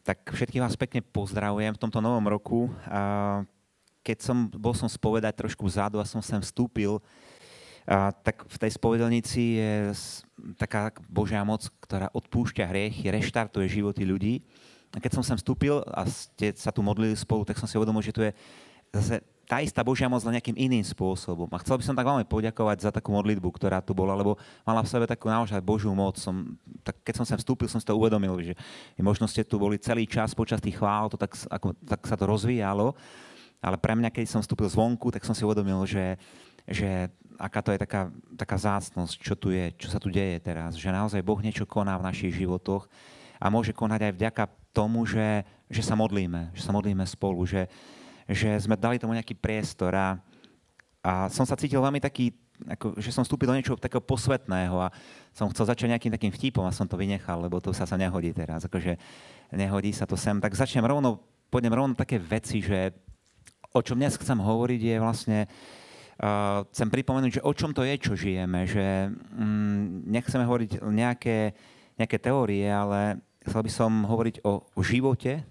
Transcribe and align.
Tak 0.00 0.32
všetkých 0.32 0.64
vás 0.64 0.72
pekne 0.80 1.04
pozdravujem 1.04 1.76
v 1.76 1.82
tomto 1.84 2.00
novom 2.00 2.24
roku. 2.24 2.72
Keď 4.00 4.18
som, 4.24 4.48
bol 4.48 4.72
som 4.72 4.88
spovedať 4.88 5.36
trošku 5.44 5.68
vzadu 5.68 6.00
a 6.00 6.08
som 6.08 6.24
sem 6.24 6.40
vstúpil, 6.40 6.96
tak 8.24 8.48
v 8.48 8.56
tej 8.56 8.70
spovedelnici 8.72 9.60
je 9.60 9.92
taká 10.56 10.96
Božia 11.12 11.44
moc, 11.44 11.68
ktorá 11.84 12.08
odpúšťa 12.16 12.64
hriechy, 12.72 13.12
reštartuje 13.12 13.68
životy 13.68 14.08
ľudí. 14.08 14.34
A 14.96 15.00
keď 15.00 15.20
som 15.20 15.24
sem 15.24 15.36
vstúpil 15.36 15.84
a 15.84 16.08
ste 16.08 16.56
sa 16.56 16.72
tu 16.72 16.80
modlili 16.80 17.12
spolu, 17.12 17.44
tak 17.44 17.60
som 17.60 17.68
si 17.68 17.76
uvedomil, 17.76 18.00
že 18.00 18.16
tu 18.16 18.24
je 18.24 18.32
zase 18.96 19.20
tá 19.46 19.58
istá 19.60 19.82
Božia 19.82 20.08
moc 20.08 20.22
len 20.22 20.38
nejakým 20.38 20.56
iným 20.56 20.86
spôsobom. 20.86 21.50
A 21.50 21.60
chcel 21.60 21.76
by 21.78 21.84
som 21.84 21.96
tak 21.98 22.06
veľmi 22.06 22.26
poďakovať 22.26 22.88
za 22.88 22.90
takú 22.94 23.12
modlitbu, 23.12 23.48
ktorá 23.52 23.82
tu 23.82 23.92
bola, 23.92 24.14
lebo 24.16 24.38
mala 24.62 24.80
v 24.80 24.90
sebe 24.90 25.04
takú 25.04 25.28
naozaj 25.28 25.58
Božiu 25.60 25.92
moc. 25.92 26.16
Som, 26.16 26.56
tak 26.80 26.98
keď 27.02 27.14
som 27.20 27.26
sem 27.26 27.38
vstúpil, 27.38 27.68
som 27.68 27.82
si 27.82 27.86
to 27.86 27.98
uvedomil, 27.98 28.38
že 28.40 28.54
možno 29.02 29.26
ste 29.26 29.42
tu 29.42 29.58
boli 29.58 29.76
celý 29.82 30.06
čas 30.06 30.32
počas 30.32 30.62
tých 30.62 30.78
chvál, 30.78 31.10
to 31.10 31.18
tak, 31.18 31.34
ako, 31.50 31.74
tak 31.84 32.00
sa 32.06 32.14
to 32.14 32.24
rozvíjalo. 32.24 32.94
Ale 33.62 33.76
pre 33.78 33.94
mňa, 33.94 34.10
keď 34.10 34.24
som 34.26 34.42
vstúpil 34.42 34.66
zvonku, 34.70 35.14
tak 35.14 35.22
som 35.22 35.34
si 35.34 35.46
uvedomil, 35.46 35.86
že, 35.86 36.18
že 36.66 37.10
aká 37.38 37.62
to 37.62 37.74
je 37.74 37.78
taká, 37.78 38.10
taká 38.34 38.56
zácnosť, 38.58 39.14
čo 39.18 39.34
tu 39.34 39.50
je, 39.54 39.74
čo 39.78 39.90
sa 39.90 39.98
tu 39.98 40.10
deje 40.10 40.38
teraz. 40.42 40.78
Že 40.78 40.94
naozaj 40.94 41.22
Boh 41.22 41.38
niečo 41.38 41.66
koná 41.66 41.94
v 41.98 42.06
našich 42.06 42.34
životoch 42.34 42.90
a 43.42 43.50
môže 43.50 43.74
konať 43.74 44.00
aj 44.10 44.12
vďaka 44.18 44.44
tomu, 44.70 45.02
že, 45.04 45.42
že 45.66 45.82
sa 45.82 45.98
modlíme, 45.98 46.54
že 46.54 46.62
sa 46.62 46.72
modlíme 46.72 47.02
spolu, 47.06 47.42
že, 47.44 47.66
že 48.28 48.58
sme 48.62 48.78
dali 48.78 48.98
tomu 48.98 49.14
nejaký 49.14 49.34
priestor 49.34 49.94
a, 49.94 50.18
a 51.02 51.26
som 51.28 51.46
sa 51.46 51.58
cítil 51.58 51.82
veľmi 51.82 51.98
taký, 51.98 52.30
ako, 52.66 52.98
že 52.98 53.10
som 53.10 53.26
vstúpil 53.26 53.50
do 53.50 53.56
niečoho 53.58 53.80
takého 53.80 54.02
posvetného 54.02 54.76
a 54.78 54.88
som 55.34 55.50
chcel 55.50 55.66
začať 55.66 55.88
nejakým 55.90 56.12
takým 56.14 56.32
vtipom 56.32 56.62
a 56.62 56.74
som 56.74 56.86
to 56.86 56.94
vynechal, 56.94 57.42
lebo 57.42 57.58
to 57.58 57.74
sa 57.74 57.88
sa 57.88 57.98
nehodí 57.98 58.30
teraz, 58.30 58.62
akože 58.66 58.94
nehodí 59.54 59.90
sa 59.90 60.06
to 60.06 60.14
sem. 60.14 60.38
Tak 60.38 60.54
začnem 60.54 60.86
rovno, 60.86 61.18
pôjdem 61.50 61.74
rovno 61.74 61.98
také 61.98 62.22
veci, 62.22 62.62
že 62.62 62.94
o 63.72 63.80
čom 63.80 63.98
dnes 63.98 64.14
chcem 64.14 64.36
hovoriť 64.36 64.80
je 64.80 64.96
vlastne, 65.00 65.38
uh, 65.48 66.62
chcem 66.70 66.88
pripomenúť, 66.92 67.40
že 67.40 67.44
o 67.44 67.52
čom 67.56 67.72
to 67.72 67.82
je, 67.82 67.94
čo 67.98 68.12
žijeme, 68.14 68.68
že 68.68 69.10
um, 69.32 70.04
nechceme 70.06 70.44
hovoriť 70.44 70.84
nejaké, 70.84 71.56
nejaké 71.96 72.16
teórie, 72.20 72.68
ale 72.68 73.18
chcel 73.48 73.60
by 73.64 73.70
som 73.72 73.92
hovoriť 74.06 74.46
o, 74.46 74.62
živote, 74.80 75.42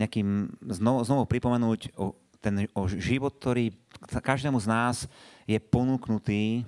nejakým, 0.00 0.48
znovu, 0.80 1.04
znovu 1.04 1.22
pripomenúť 1.28 1.92
o, 2.00 2.16
ten, 2.40 2.64
o 2.72 2.88
život, 2.88 3.36
ktorý 3.36 3.76
každému 4.08 4.56
z 4.56 4.66
nás 4.66 4.96
je 5.44 5.60
ponúknutý 5.60 6.64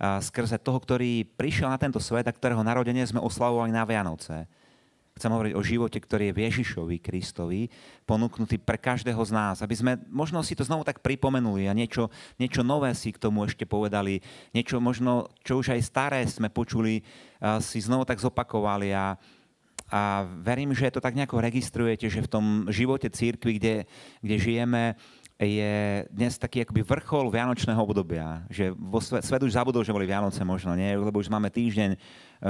skrze 0.00 0.56
toho, 0.60 0.80
ktorý 0.80 1.24
prišiel 1.36 1.68
na 1.72 1.80
tento 1.80 2.00
svet 2.00 2.24
a 2.28 2.32
ktorého 2.32 2.64
narodenie 2.64 3.04
sme 3.04 3.20
oslavovali 3.20 3.72
na 3.72 3.84
Vianoce. 3.84 4.48
Chcem 5.16 5.36
hovoriť 5.36 5.52
o 5.52 5.60
živote, 5.60 6.00
ktorý 6.00 6.32
je 6.32 6.36
v 6.36 6.42
Ježišovi 6.48 6.96
Kristovi, 6.96 7.68
ponúknutý 8.08 8.56
pre 8.56 8.80
každého 8.80 9.20
z 9.20 9.32
nás, 9.36 9.60
aby 9.60 9.76
sme 9.76 9.92
možno 10.08 10.40
si 10.40 10.56
to 10.56 10.64
znovu 10.64 10.88
tak 10.88 11.04
pripomenuli 11.04 11.68
a 11.68 11.76
niečo, 11.76 12.08
niečo 12.40 12.64
nové 12.64 12.88
si 12.96 13.12
k 13.12 13.20
tomu 13.20 13.44
ešte 13.44 13.68
povedali, 13.68 14.24
niečo 14.56 14.80
možno, 14.80 15.28
čo 15.44 15.60
už 15.60 15.76
aj 15.76 15.84
staré 15.84 16.20
sme 16.24 16.48
počuli, 16.48 17.04
si 17.60 17.84
znovu 17.84 18.08
tak 18.08 18.24
zopakovali 18.24 18.96
a, 18.96 19.20
a 19.90 20.22
verím, 20.40 20.70
že 20.70 20.94
to 20.94 21.02
tak 21.02 21.18
nejako 21.18 21.42
registrujete, 21.42 22.06
že 22.06 22.22
v 22.22 22.32
tom 22.32 22.46
živote 22.70 23.10
církvy, 23.10 23.58
kde, 23.58 23.74
kde 24.22 24.36
žijeme, 24.38 24.94
je 25.40 26.04
dnes 26.12 26.36
taký 26.36 26.62
akoby 26.62 26.84
vrchol 26.84 27.32
Vianočného 27.32 27.80
obdobia. 27.80 28.44
Že 28.52 28.76
vo 28.76 29.00
svet, 29.00 29.24
svet 29.24 29.40
už 29.40 29.56
zabudol, 29.56 29.80
že 29.80 29.96
boli 29.96 30.04
Vianoce 30.04 30.44
možno, 30.44 30.76
nie? 30.76 30.92
Lebo 30.92 31.16
už 31.16 31.32
máme 31.32 31.48
týždeň 31.48 31.96
e, 31.96 31.98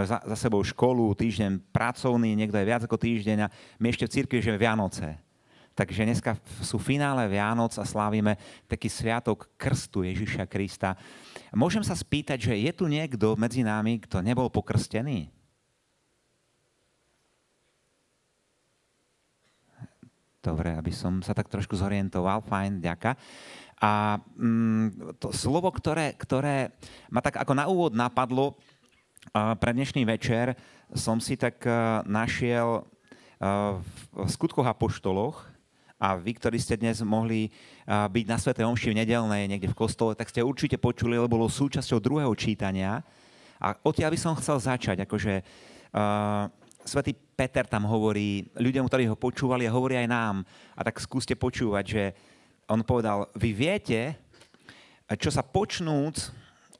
za, 0.04 0.18
za 0.18 0.36
sebou 0.36 0.58
školu, 0.66 1.14
týždeň 1.14 1.70
pracovný, 1.70 2.34
niekto 2.34 2.58
je 2.58 2.66
viac 2.66 2.82
ako 2.82 2.98
týždeň 2.98 3.46
a 3.46 3.52
my 3.78 3.94
ešte 3.94 4.10
v 4.10 4.14
církvi 4.18 4.42
žijeme 4.42 4.58
Vianoce. 4.58 5.22
Takže 5.78 6.02
dneska 6.02 6.34
sú 6.66 6.82
finále 6.82 7.30
Vianoc 7.30 7.72
a 7.78 7.86
slávime 7.86 8.34
taký 8.66 8.90
sviatok 8.90 9.48
krstu 9.54 10.02
Ježiša 10.02 10.50
Krista. 10.50 10.98
Môžem 11.54 11.86
sa 11.86 11.94
spýtať, 11.94 12.52
že 12.52 12.54
je 12.58 12.72
tu 12.74 12.90
niekto 12.90 13.38
medzi 13.38 13.62
nami, 13.62 14.02
kto 14.02 14.18
nebol 14.18 14.50
pokrstený? 14.50 15.39
Dobre, 20.40 20.72
aby 20.72 20.88
som 20.88 21.20
sa 21.20 21.36
tak 21.36 21.52
trošku 21.52 21.76
zorientoval. 21.76 22.40
Fajn, 22.40 22.80
ďaká. 22.80 23.12
A 23.76 24.16
mm, 24.40 25.20
to 25.20 25.36
slovo, 25.36 25.68
ktoré, 25.68 26.16
ktoré 26.16 26.72
ma 27.12 27.20
tak 27.20 27.36
ako 27.36 27.52
na 27.52 27.68
úvod 27.68 27.92
napadlo 27.92 28.56
pre 29.60 29.76
dnešný 29.76 30.08
večer, 30.08 30.56
som 30.96 31.20
si 31.20 31.36
tak 31.36 31.60
uh, 31.68 32.00
našiel 32.08 32.82
uh, 32.82 33.76
v 34.16 34.28
skutkoch 34.32 34.64
a 34.64 34.72
poštoloch 34.72 35.44
a 36.00 36.16
vy, 36.16 36.32
ktorí 36.40 36.56
ste 36.56 36.80
dnes 36.80 37.04
mohli 37.04 37.52
uh, 37.84 38.08
byť 38.08 38.24
na 38.24 38.40
Svetej 38.40 38.64
Omši 38.64 38.96
v 38.96 38.98
nedelnej, 39.04 39.44
niekde 39.44 39.68
v 39.68 39.76
kostole, 39.76 40.16
tak 40.16 40.32
ste 40.32 40.40
určite 40.40 40.80
počuli, 40.80 41.20
lebo 41.20 41.36
bolo 41.36 41.52
súčasťou 41.52 42.00
druhého 42.00 42.32
čítania. 42.32 43.04
A 43.60 43.76
odtiaľ 43.84 44.16
by 44.16 44.18
som 44.18 44.38
chcel 44.40 44.56
začať, 44.56 45.04
akože 45.04 45.44
uh, 45.44 46.48
Svetý 46.84 47.12
Peter 47.12 47.68
tam 47.68 47.84
hovorí 47.84 48.48
ľuďom, 48.56 48.88
ktorí 48.88 49.04
ho 49.06 49.16
počúvali 49.16 49.68
a 49.68 49.74
hovorí 49.74 50.00
aj 50.00 50.08
nám. 50.08 50.36
A 50.74 50.80
tak 50.80 51.00
skúste 51.00 51.36
počúvať, 51.36 51.84
že 51.84 52.04
on 52.70 52.80
povedal, 52.86 53.28
vy 53.36 53.50
viete, 53.52 54.16
čo 55.18 55.28
sa 55.28 55.42
počnúc 55.42 56.30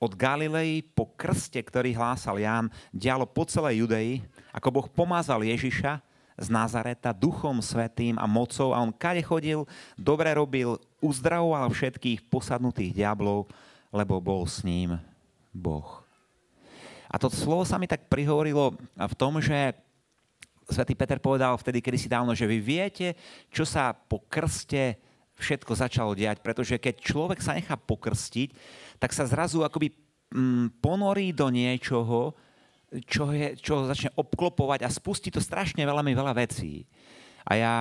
od 0.00 0.16
Galilei 0.16 0.80
po 0.80 1.04
krste, 1.12 1.60
ktorý 1.60 1.92
hlásal 1.92 2.40
Ján, 2.40 2.72
dialo 2.88 3.28
po 3.28 3.44
celej 3.44 3.84
Judei, 3.84 4.24
ako 4.54 4.68
Boh 4.72 4.88
pomázal 4.88 5.44
Ježiša 5.44 6.00
z 6.40 6.46
Nazareta 6.48 7.12
duchom 7.12 7.60
svetým 7.60 8.16
a 8.16 8.24
mocou 8.24 8.72
a 8.72 8.80
on 8.80 8.96
kade 8.96 9.20
chodil, 9.20 9.68
dobre 10.00 10.32
robil, 10.32 10.80
uzdravoval 11.04 11.68
všetkých 11.68 12.24
posadnutých 12.32 12.96
diablov, 12.96 13.44
lebo 13.92 14.16
bol 14.24 14.48
s 14.48 14.64
ním 14.64 14.96
Boh. 15.52 16.00
A 17.12 17.20
to 17.20 17.28
slovo 17.28 17.66
sa 17.68 17.76
mi 17.76 17.84
tak 17.84 18.08
prihovorilo 18.08 18.72
v 18.96 19.14
tom, 19.18 19.36
že 19.42 19.76
svätý 20.70 20.94
Peter 20.94 21.18
povedal 21.18 21.54
vtedy, 21.58 21.82
kedy 21.84 21.98
si 21.98 22.08
dávno, 22.08 22.34
že 22.34 22.48
vy 22.48 22.58
viete, 22.62 23.18
čo 23.50 23.66
sa 23.66 23.92
po 23.94 24.22
krste 24.26 24.98
všetko 25.40 25.72
začalo 25.72 26.12
diať, 26.12 26.44
pretože 26.44 26.76
keď 26.76 27.00
človek 27.00 27.40
sa 27.40 27.56
nechá 27.56 27.74
pokrstiť, 27.74 28.52
tak 29.00 29.10
sa 29.16 29.24
zrazu 29.24 29.64
akoby 29.64 29.90
mm, 30.30 30.80
ponorí 30.84 31.32
do 31.32 31.48
niečoho, 31.48 32.36
čo, 33.06 33.30
je, 33.30 33.54
čo 33.56 33.86
začne 33.86 34.10
obklopovať 34.18 34.82
a 34.84 34.90
spustí 34.90 35.30
to 35.30 35.38
strašne 35.38 35.80
veľmi 35.80 36.12
veľa 36.12 36.34
vecí. 36.34 36.84
A 37.46 37.56
ja, 37.56 37.74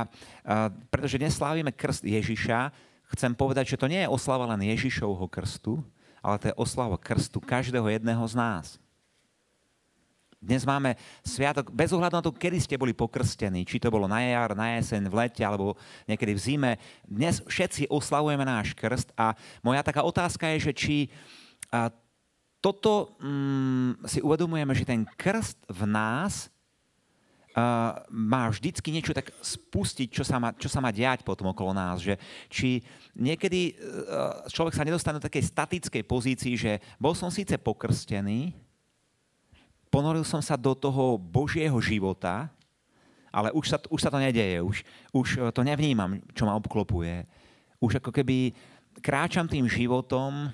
pretože 0.88 1.20
dnes 1.20 1.36
slávime 1.36 1.76
krst 1.76 2.08
Ježiša, 2.08 2.72
chcem 3.18 3.34
povedať, 3.36 3.76
že 3.76 3.80
to 3.82 3.92
nie 3.92 4.06
je 4.06 4.10
oslava 4.10 4.48
len 4.56 4.64
Ježišovho 4.64 5.28
krstu, 5.28 5.84
ale 6.24 6.40
to 6.40 6.52
je 6.52 6.60
oslava 6.60 6.96
krstu 6.96 7.44
každého 7.44 7.90
jedného 7.92 8.24
z 8.24 8.36
nás. 8.38 8.66
Dnes 10.40 10.64
máme 10.64 10.96
sviatok, 11.20 11.68
bez 11.68 11.92
ohľadu 11.92 12.16
na 12.16 12.24
to, 12.24 12.32
kedy 12.32 12.64
ste 12.64 12.80
boli 12.80 12.96
pokrstení, 12.96 13.68
či 13.68 13.76
to 13.76 13.92
bolo 13.92 14.08
na 14.08 14.24
jar, 14.24 14.56
na 14.56 14.80
jeseň, 14.80 15.12
v 15.12 15.18
lete 15.20 15.44
alebo 15.44 15.76
niekedy 16.08 16.32
v 16.32 16.40
zime. 16.40 16.72
Dnes 17.04 17.44
všetci 17.44 17.92
oslavujeme 17.92 18.48
náš 18.48 18.72
krst 18.72 19.12
a 19.20 19.36
moja 19.60 19.84
taká 19.84 20.00
otázka 20.00 20.48
je, 20.56 20.72
že 20.72 20.74
či 20.74 20.96
a, 21.76 21.92
toto 22.64 23.20
mm, 23.20 24.08
si 24.08 24.24
uvedomujeme, 24.24 24.72
že 24.72 24.88
ten 24.88 25.04
krst 25.04 25.60
v 25.68 25.84
nás 25.84 26.48
uh, 26.48 28.00
má 28.08 28.48
vždycky 28.48 28.96
niečo 28.96 29.12
tak 29.12 29.36
spustiť, 29.44 30.08
čo 30.08 30.24
sa, 30.24 30.40
má, 30.40 30.56
čo 30.56 30.72
sa 30.72 30.80
má 30.80 30.96
diať 30.96 31.28
potom 31.28 31.52
okolo 31.52 31.76
nás. 31.76 32.00
Že, 32.00 32.16
či 32.48 32.80
niekedy 33.12 33.76
uh, 33.76 34.48
človek 34.48 34.72
sa 34.72 34.88
nedostane 34.88 35.20
do 35.20 35.28
takej 35.28 35.52
statickej 35.52 36.04
pozícii, 36.08 36.56
že 36.56 36.80
bol 36.96 37.12
som 37.12 37.28
síce 37.28 37.60
pokrstený, 37.60 38.69
ponoril 39.90 40.26
som 40.26 40.40
sa 40.40 40.56
do 40.56 40.78
toho 40.78 41.18
Božieho 41.18 41.76
života, 41.82 42.50
ale 43.30 43.54
už 43.54 43.66
sa, 43.70 43.78
už 43.90 44.00
sa 44.02 44.10
to 44.10 44.18
nedeje, 44.18 44.58
už, 44.62 44.82
už 45.14 45.28
e, 45.38 45.40
to 45.54 45.62
nevnímam, 45.62 46.18
čo 46.34 46.50
ma 46.50 46.58
obklopuje. 46.58 47.26
Už 47.78 48.02
ako 48.02 48.10
keby 48.10 48.54
kráčam 49.02 49.46
tým 49.46 49.70
životom 49.70 50.50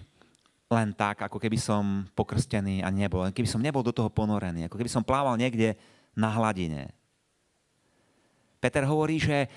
len 0.67 0.89
tak, 0.91 1.23
ako 1.23 1.39
keby 1.39 1.55
som 1.55 2.03
pokrstený 2.11 2.83
a 2.83 2.91
nebol. 2.91 3.23
Keby 3.31 3.47
som 3.47 3.63
nebol 3.63 3.85
do 3.85 3.95
toho 3.95 4.11
ponorený, 4.11 4.67
ako 4.67 4.75
keby 4.75 4.91
som 4.91 5.07
plával 5.07 5.39
niekde 5.39 5.79
na 6.11 6.27
hladine. 6.35 6.91
Peter 8.59 8.83
hovorí, 8.83 9.21
že 9.21 9.47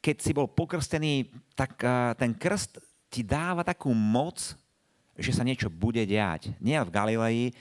keď 0.00 0.16
si 0.22 0.32
bol 0.32 0.48
pokrstený, 0.48 1.28
tak 1.52 1.76
e, 1.82 2.16
ten 2.16 2.32
krst 2.32 2.80
ti 3.12 3.20
dáva 3.20 3.60
takú 3.60 3.92
moc, 3.92 4.56
že 5.12 5.36
sa 5.36 5.44
niečo 5.44 5.68
bude 5.68 6.00
diať. 6.08 6.56
Nie 6.56 6.80
v 6.80 6.94
Galilei, 6.94 7.52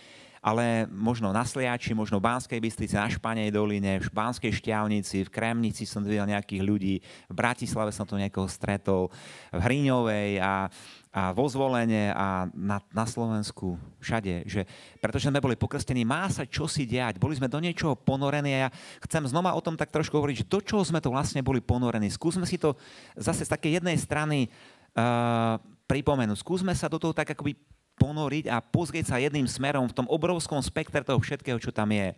ale 0.41 0.89
možno 0.89 1.29
na 1.29 1.45
Sliači, 1.45 1.93
možno 1.93 2.17
v 2.17 2.25
Banskej 2.25 2.57
Bystrici, 2.57 2.97
na 2.97 3.05
Španej 3.05 3.53
doline, 3.53 4.01
v 4.01 4.09
Banskej 4.09 4.49
Šťavnici, 4.57 5.29
v 5.29 5.29
Kremnici 5.29 5.85
som 5.85 6.01
videl 6.01 6.25
nejakých 6.25 6.61
ľudí, 6.65 6.95
v 7.29 7.35
Bratislave 7.37 7.93
som 7.93 8.09
tu 8.09 8.17
niekoho 8.17 8.49
stretol, 8.49 9.13
v 9.53 9.61
Hriňovej 9.61 10.41
a 10.41 10.67
a 11.11 11.35
vo 11.35 11.43
zvolenie 11.43 12.07
a 12.15 12.47
na, 12.55 12.79
na 12.95 13.03
Slovensku, 13.03 13.75
všade. 13.99 14.47
Že, 14.47 14.63
pretože 15.03 15.27
sme 15.27 15.43
boli 15.43 15.59
pokrstení, 15.59 16.07
má 16.07 16.31
sa 16.31 16.47
čo 16.47 16.71
si 16.71 16.87
diať. 16.87 17.19
Boli 17.19 17.35
sme 17.35 17.51
do 17.51 17.59
niečoho 17.59 17.99
ponorení 17.99 18.55
a 18.55 18.59
ja 18.67 18.69
chcem 19.03 19.27
znova 19.27 19.51
o 19.51 19.59
tom 19.59 19.75
tak 19.75 19.91
trošku 19.91 20.15
hovoriť, 20.15 20.47
že 20.47 20.47
do 20.47 20.63
čoho 20.63 20.87
sme 20.87 21.03
to 21.03 21.11
vlastne 21.11 21.43
boli 21.43 21.59
ponorení. 21.59 22.07
Skúsme 22.07 22.47
si 22.47 22.55
to 22.55 22.79
zase 23.19 23.43
z 23.43 23.51
takej 23.51 23.83
jednej 23.83 23.99
strany 23.99 24.47
uh, 24.47 25.59
pripomenúť. 25.91 26.39
Skúsme 26.39 26.71
sa 26.71 26.87
do 26.87 26.95
toho 26.95 27.11
tak 27.11 27.35
akoby 27.35 27.59
ponoriť 28.01 28.49
a 28.49 28.57
pozrieť 28.57 29.13
sa 29.13 29.21
jedným 29.21 29.45
smerom 29.45 29.85
v 29.85 29.93
tom 30.01 30.09
obrovskom 30.09 30.57
spektre 30.65 31.05
toho 31.05 31.21
všetkého, 31.21 31.61
čo 31.61 31.69
tam 31.69 31.93
je. 31.93 32.17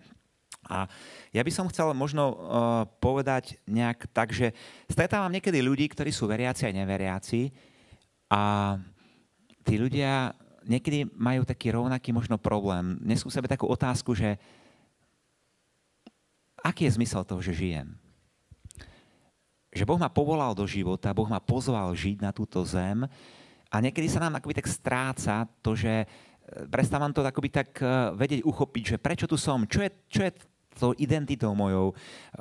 A 0.71 0.87
ja 1.35 1.43
by 1.43 1.51
som 1.51 1.67
chcel 1.67 1.91
možno 1.91 2.23
uh, 2.31 2.35
povedať 3.03 3.59
nejak 3.67 4.07
tak, 4.15 4.31
že 4.31 4.55
stretávam 4.87 5.27
niekedy 5.27 5.59
ľudí, 5.59 5.91
ktorí 5.91 6.15
sú 6.15 6.23
veriaci 6.23 6.63
a 6.63 6.71
neveriaci, 6.71 7.51
a 8.33 8.41
tí 9.61 9.77
ľudia 9.77 10.33
niekedy 10.65 11.05
majú 11.13 11.45
taký 11.45 11.69
rovnaký 11.69 12.09
možno 12.09 12.41
problém. 12.41 12.97
Nesú 13.05 13.29
sebe 13.29 13.45
takú 13.45 13.69
otázku, 13.69 14.17
že 14.17 14.41
aký 16.63 16.89
je 16.89 16.95
zmysel 16.97 17.21
toho, 17.21 17.43
že 17.45 17.53
žijem? 17.53 17.93
Že 19.69 19.85
Boh 19.85 20.01
ma 20.01 20.09
povolal 20.09 20.57
do 20.57 20.65
života, 20.65 21.13
Boh 21.13 21.29
ma 21.29 21.37
pozval 21.37 21.93
žiť 21.93 22.25
na 22.25 22.33
túto 22.33 22.61
zem 22.65 23.05
a 23.73 23.81
niekedy 23.81 24.05
sa 24.05 24.21
nám 24.21 24.37
akoby 24.37 24.61
tak 24.61 24.69
stráca 24.69 25.49
to, 25.65 25.73
že 25.73 26.05
prestávam 26.69 27.09
to 27.09 27.25
akoby 27.25 27.49
tak 27.49 27.73
eh, 27.81 28.13
vedieť 28.13 28.45
uchopiť, 28.45 28.83
že 28.95 28.97
prečo 29.01 29.25
tu 29.25 29.39
som, 29.39 29.65
čo 29.65 29.81
je, 29.81 29.89
čo 30.09 30.21
je 30.21 30.31
tou 30.73 30.89
identitou 30.97 31.53
mojou. 31.53 31.93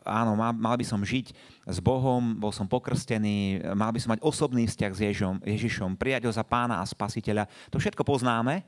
Áno, 0.09 0.33
mal, 0.33 0.57
mal 0.57 0.73
by 0.81 0.85
som 0.89 1.05
žiť 1.05 1.37
s 1.69 1.79
Bohom, 1.85 2.41
bol 2.41 2.49
som 2.49 2.65
pokrstený, 2.65 3.61
mal 3.77 3.93
by 3.93 4.01
som 4.01 4.17
mať 4.17 4.25
osobný 4.25 4.65
vzťah 4.65 4.93
s 4.93 5.01
Ježom, 5.05 5.37
Ježišom, 5.45 6.01
prijať 6.01 6.25
ho 6.25 6.33
za 6.33 6.41
pána 6.41 6.81
a 6.81 6.89
spasiteľa. 6.89 7.45
To 7.69 7.77
všetko 7.77 8.01
poznáme, 8.09 8.65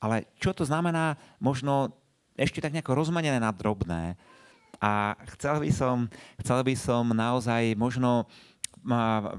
ale 0.00 0.24
čo 0.40 0.56
to 0.56 0.64
znamená, 0.64 1.20
možno 1.36 1.92
ešte 2.32 2.64
tak 2.64 2.72
nejako 2.72 2.96
rozmanené 2.96 3.36
na 3.36 3.52
drobné. 3.52 4.16
A 4.80 5.20
chcel 5.36 5.60
by 5.60 5.68
som, 5.68 6.08
chcel 6.40 6.64
by 6.64 6.74
som 6.74 7.12
naozaj 7.12 7.76
možno 7.76 8.24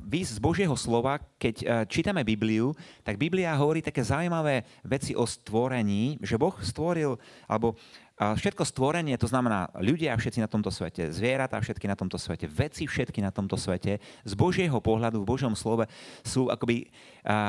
výsť 0.07 0.31
z 0.35 0.39
Božieho 0.39 0.75
slova, 0.79 1.19
keď 1.35 1.55
e, 1.59 1.65
čítame 1.91 2.23
Bibliu, 2.23 2.71
tak 3.03 3.19
Biblia 3.19 3.51
hovorí 3.59 3.83
také 3.83 3.99
zaujímavé 3.99 4.63
veci 4.87 5.11
o 5.13 5.27
stvorení, 5.27 6.15
že 6.23 6.39
Boh 6.39 6.55
stvoril, 6.63 7.19
alebo 7.47 7.75
Všetko 8.13 8.61
stvorenie, 8.61 9.17
to 9.17 9.25
znamená 9.25 9.73
ľudia 9.81 10.13
všetci 10.13 10.37
na 10.37 10.45
tomto 10.45 10.69
svete, 10.69 11.09
zvieratá 11.09 11.57
všetky 11.57 11.89
na 11.89 11.97
tomto 11.97 12.21
svete, 12.21 12.45
veci 12.45 12.85
všetky 12.85 13.25
na 13.25 13.33
tomto 13.33 13.57
svete, 13.57 13.97
z 14.21 14.33
Božieho 14.37 14.77
pohľadu 14.77 15.25
v 15.25 15.29
Božom 15.33 15.57
slove 15.57 15.89
sú 16.21 16.45
akoby 16.45 16.93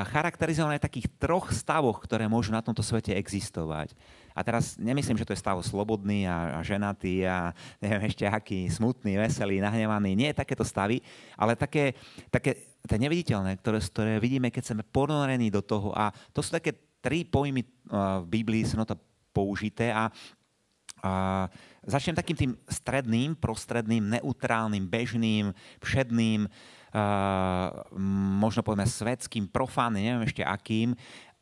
charakterizované 0.08 0.81
v 0.81 0.87
takých 0.88 1.12
troch 1.20 1.52
stavoch, 1.52 2.00
ktoré 2.00 2.32
môžu 2.32 2.49
na 2.56 2.64
tomto 2.64 2.81
svete 2.81 3.12
existovať. 3.12 3.93
A 4.32 4.40
teraz 4.40 4.81
nemyslím, 4.81 5.20
že 5.20 5.28
to 5.28 5.37
je 5.37 5.43
stav 5.44 5.61
slobodný 5.61 6.25
a, 6.25 6.56
a 6.56 6.61
ženatý 6.64 7.28
a 7.28 7.52
neviem 7.84 8.08
ešte 8.08 8.25
aký, 8.25 8.64
smutný, 8.72 9.20
veselý, 9.20 9.60
nahnevaný. 9.60 10.17
Nie 10.17 10.32
takéto 10.32 10.64
stavy, 10.64 11.05
ale 11.37 11.60
také, 11.60 11.93
také 12.32 12.72
tie 12.88 12.99
neviditeľné, 12.99 13.60
ktoré, 13.60 13.78
ktoré 13.84 14.12
vidíme, 14.17 14.49
keď 14.49 14.75
sme 14.75 14.82
ponorení 14.82 15.52
do 15.52 15.60
toho. 15.60 15.93
A 15.93 16.08
to 16.32 16.40
sú 16.40 16.56
také 16.56 16.72
tri 17.05 17.22
pojmy 17.28 17.62
v 17.93 18.26
Biblii, 18.32 18.64
sú 18.64 18.81
na 18.81 18.88
to 18.88 18.96
použité 19.31 19.93
a 19.93 20.08
začnem 21.86 22.16
takým 22.16 22.36
tým 22.36 22.52
stredným, 22.68 23.36
prostredným, 23.36 24.10
neutrálnym, 24.10 24.86
bežným, 24.88 25.54
všedným, 25.84 26.48
možno 28.38 28.62
povedzme 28.62 28.87
svetským, 28.87 29.50
profánnym, 29.50 30.02
neviem 30.05 30.26
ešte 30.31 30.46
akým. 30.46 30.94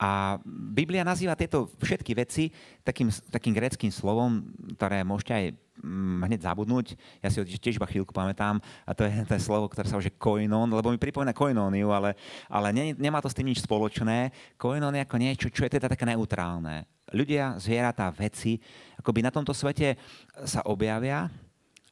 A 0.02 0.42
Biblia 0.74 1.06
nazýva 1.06 1.38
tieto 1.38 1.70
všetky 1.78 2.12
veci 2.18 2.50
takým, 2.82 3.06
takým 3.30 3.54
greckým 3.54 3.92
slovom, 3.94 4.42
ktoré 4.74 5.06
môžete 5.06 5.30
aj 5.30 5.44
mm, 5.78 6.26
hneď 6.26 6.40
zabudnúť. 6.42 6.98
Ja 7.22 7.30
si 7.30 7.38
ho 7.38 7.46
tiež 7.46 7.78
iba 7.78 7.86
chvíľku 7.86 8.10
pamätám 8.10 8.58
a 8.82 8.90
to 8.98 9.06
je 9.06 9.14
to 9.22 9.38
je 9.38 9.46
slovo, 9.46 9.70
ktoré 9.70 9.86
sa 9.86 10.02
už 10.02 10.10
koinon, 10.18 10.74
lebo 10.74 10.90
mi 10.90 10.98
pripomína 10.98 11.30
koinóniu, 11.30 11.94
ale, 11.94 12.18
ale 12.50 12.74
ne, 12.74 12.84
nemá 12.98 13.22
to 13.22 13.30
s 13.30 13.36
tým 13.38 13.46
nič 13.46 13.62
spoločné. 13.62 14.34
Koinon 14.58 14.90
je 14.98 15.06
ako 15.06 15.16
niečo, 15.22 15.46
čo 15.54 15.70
je 15.70 15.78
teda 15.78 15.86
také 15.86 16.02
neutrálne 16.02 16.82
ľudia, 17.12 17.60
zvieratá, 17.60 18.10
veci, 18.10 18.58
akoby 18.98 19.20
na 19.22 19.30
tomto 19.30 19.52
svete 19.52 20.00
sa 20.48 20.64
objavia 20.66 21.28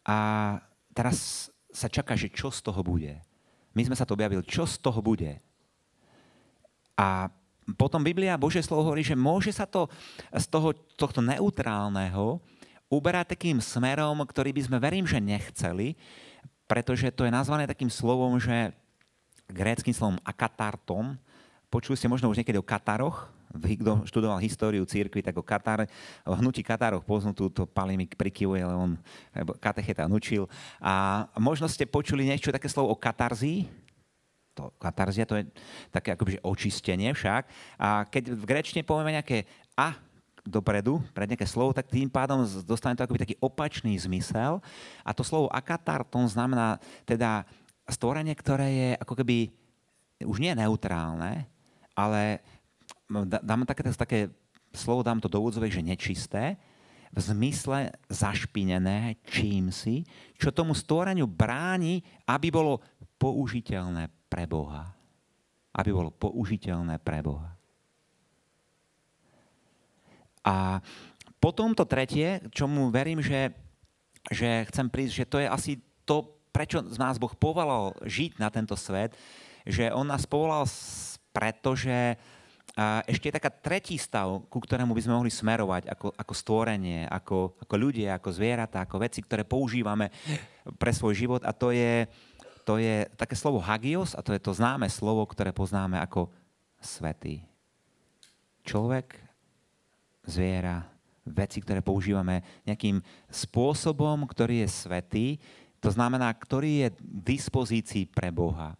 a 0.03 0.19
teraz 0.91 1.49
sa 1.71 1.87
čaká, 1.87 2.19
že 2.19 2.33
čo 2.33 2.51
z 2.51 2.67
toho 2.67 2.83
bude. 2.83 3.30
My 3.75 3.83
sme 3.87 3.99
sa 3.99 4.07
to 4.07 4.19
objavili, 4.19 4.43
čo 4.43 4.67
z 4.67 4.83
toho 4.83 4.99
bude. 4.99 5.39
A 6.99 7.31
potom 7.79 8.03
Biblia, 8.03 8.41
Božie 8.41 8.65
slovo 8.67 8.91
hovorí, 8.91 9.07
že 9.07 9.15
môže 9.15 9.55
sa 9.55 9.65
to 9.65 9.87
z 10.35 10.47
toho, 10.51 10.75
tohto 10.99 11.23
neutrálneho 11.23 12.43
uberať 12.91 13.39
takým 13.39 13.63
smerom, 13.63 14.19
ktorý 14.27 14.51
by 14.51 14.63
sme 14.67 14.79
verím, 14.83 15.07
že 15.07 15.23
nechceli, 15.23 15.95
pretože 16.67 17.15
to 17.15 17.23
je 17.23 17.31
nazvané 17.31 17.71
takým 17.71 17.91
slovom, 17.91 18.39
že 18.43 18.75
gréckým 19.47 19.95
slovom 19.95 20.19
akatartom. 20.27 21.15
Počuli 21.71 21.95
ste 21.95 22.11
možno 22.11 22.27
už 22.31 22.43
niekedy 22.43 22.59
o 22.59 22.67
Kataroch, 22.67 23.31
kto 23.51 24.07
študoval 24.07 24.39
históriu 24.39 24.87
církvy, 24.87 25.27
tak 25.27 25.35
o 25.35 25.43
Katar, 25.43 25.91
o 26.23 26.35
hnutí 26.39 26.63
Kataroch 26.63 27.03
poznutú, 27.03 27.51
to 27.51 27.67
mi 27.99 28.07
prikyvuje, 28.07 28.63
ale 28.63 28.75
on 28.79 28.91
katecheta 29.59 30.07
nučil. 30.07 30.47
A 30.79 31.27
možno 31.39 31.67
ste 31.67 31.91
počuli 31.91 32.27
niečo 32.27 32.55
také 32.55 32.71
slovo 32.71 32.95
o 32.95 33.01
katarzii, 33.01 33.67
to, 34.55 34.75
katarzia 34.79 35.25
to 35.27 35.39
je 35.39 35.47
také 35.95 36.15
akoby 36.15 36.39
očistenie 36.43 37.11
však. 37.15 37.47
A 37.79 38.05
keď 38.07 38.35
v 38.35 38.45
grečne 38.45 38.83
povieme 38.83 39.15
nejaké 39.15 39.47
a 39.79 39.95
dopredu, 40.45 41.01
pred 41.13 41.29
nejaké 41.31 41.47
slovo, 41.47 41.71
tak 41.77 41.89
tým 41.89 42.09
pádom 42.09 42.45
dostane 42.65 42.97
to 42.97 43.05
akoby 43.05 43.23
taký 43.23 43.37
opačný 43.39 43.95
zmysel. 44.01 44.59
A 45.05 45.11
to 45.13 45.23
slovo 45.23 45.53
akatarton 45.53 46.27
znamená 46.27 46.81
teda 47.05 47.45
stvorenie, 47.87 48.33
ktoré 48.35 48.69
je 48.71 48.91
ako 49.01 49.15
keby 49.21 49.51
už 50.25 50.39
nie 50.39 50.53
neutrálne, 50.53 51.49
ale 51.97 52.41
dám 53.27 53.67
také, 53.67 53.83
také 53.93 54.19
slovo, 54.71 55.03
dám 55.03 55.19
to 55.19 55.27
do 55.27 55.43
úvodzovek, 55.43 55.75
že 55.75 55.83
nečisté, 55.83 56.57
v 57.11 57.19
zmysle 57.19 57.91
zašpinené 58.07 59.19
čím 59.27 59.75
si, 59.75 60.07
čo 60.39 60.55
tomu 60.55 60.79
stvoreniu 60.79 61.27
bráni, 61.27 62.07
aby 62.23 62.55
bolo 62.55 62.79
použiteľné 63.19 64.07
pre 64.31 64.47
Boha. 64.47 64.95
Aby 65.75 65.91
bolo 65.91 66.15
použiteľné 66.15 67.03
pre 67.03 67.19
Boha. 67.19 67.51
A 70.47 70.79
potom 71.43 71.75
to 71.75 71.83
tretie, 71.83 72.47
čomu 72.55 72.95
verím, 72.95 73.19
že, 73.19 73.51
že 74.31 74.65
chcem 74.71 74.87
prísť, 74.87 75.13
že 75.13 75.27
to 75.27 75.37
je 75.43 75.49
asi 75.51 75.73
to, 76.07 76.31
prečo 76.55 76.81
z 76.87 76.97
nás 76.97 77.19
Boh 77.19 77.35
povolal 77.35 77.93
žiť 78.07 78.39
na 78.39 78.55
tento 78.55 78.79
svet, 78.79 79.19
že 79.67 79.91
On 79.91 80.07
nás 80.07 80.25
povolal 80.25 80.65
pretože 81.31 82.19
a 82.79 83.03
ešte 83.07 83.29
je 83.29 83.37
taká 83.37 83.51
tretí 83.51 83.99
stav, 83.99 84.47
ku 84.47 84.63
ktorému 84.63 84.95
by 84.95 85.03
sme 85.03 85.17
mohli 85.19 85.33
smerovať 85.33 85.91
ako, 85.91 86.15
ako 86.15 86.33
stvorenie, 86.35 87.03
ako, 87.11 87.59
ako 87.59 87.75
ľudia, 87.75 88.15
ako 88.15 88.31
zvieratá, 88.31 88.87
ako 88.87 89.03
veci, 89.03 89.21
ktoré 89.21 89.43
používame 89.43 90.15
pre 90.79 90.95
svoj 90.95 91.19
život 91.19 91.43
a 91.43 91.51
to 91.51 91.75
je, 91.75 92.07
to 92.63 92.79
je 92.79 93.11
také 93.19 93.35
slovo 93.35 93.59
hagios 93.59 94.15
a 94.15 94.23
to 94.23 94.31
je 94.31 94.41
to 94.41 94.55
známe 94.55 94.87
slovo, 94.87 95.27
ktoré 95.27 95.51
poznáme 95.51 95.99
ako 95.99 96.31
svetý. 96.79 97.43
Človek, 98.63 99.19
zviera, 100.31 100.87
veci, 101.27 101.59
ktoré 101.61 101.83
používame 101.83 102.43
nejakým 102.65 103.03
spôsobom, 103.29 104.25
ktorý 104.31 104.63
je 104.65 104.69
svetý, 104.69 105.27
to 105.81 105.89
znamená, 105.89 106.29
ktorý 106.37 106.87
je 106.87 106.89
v 106.93 107.21
dispozícii 107.35 108.05
pre 108.09 108.29
Boha. 108.29 108.77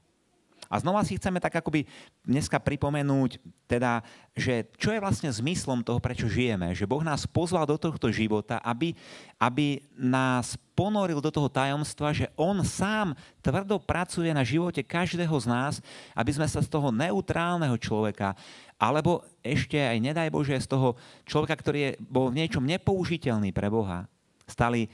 A 0.71 0.79
znova 0.79 1.03
si 1.03 1.19
chceme 1.19 1.43
tak 1.43 1.59
akoby 1.59 1.83
dneska 2.23 2.63
pripomenúť, 2.63 3.43
teda, 3.67 4.07
že 4.39 4.71
čo 4.79 4.95
je 4.95 5.03
vlastne 5.03 5.27
zmyslom 5.27 5.83
toho, 5.83 5.99
prečo 5.99 6.31
žijeme. 6.31 6.71
Že 6.79 6.87
Boh 6.87 7.03
nás 7.03 7.27
pozval 7.27 7.67
do 7.67 7.75
tohto 7.75 8.07
života, 8.15 8.63
aby, 8.63 8.95
aby 9.43 9.83
nás 9.99 10.55
ponoril 10.79 11.19
do 11.19 11.35
toho 11.35 11.51
tajomstva, 11.51 12.15
že 12.15 12.31
On 12.39 12.55
sám 12.63 13.19
tvrdo 13.43 13.83
pracuje 13.83 14.31
na 14.31 14.47
živote 14.47 14.87
každého 14.87 15.35
z 15.43 15.47
nás, 15.51 15.75
aby 16.15 16.31
sme 16.39 16.47
sa 16.47 16.63
z 16.63 16.71
toho 16.71 16.95
neutrálneho 16.95 17.75
človeka, 17.75 18.39
alebo 18.79 19.27
ešte 19.43 19.75
aj 19.75 19.99
nedaj 19.99 20.31
Bože 20.31 20.55
z 20.55 20.71
toho 20.71 20.95
človeka, 21.27 21.59
ktorý 21.59 21.79
je, 21.83 21.91
bol 21.99 22.31
v 22.31 22.47
niečom 22.47 22.63
nepoužiteľný 22.63 23.51
pre 23.51 23.67
Boha, 23.67 24.07
stali 24.47 24.87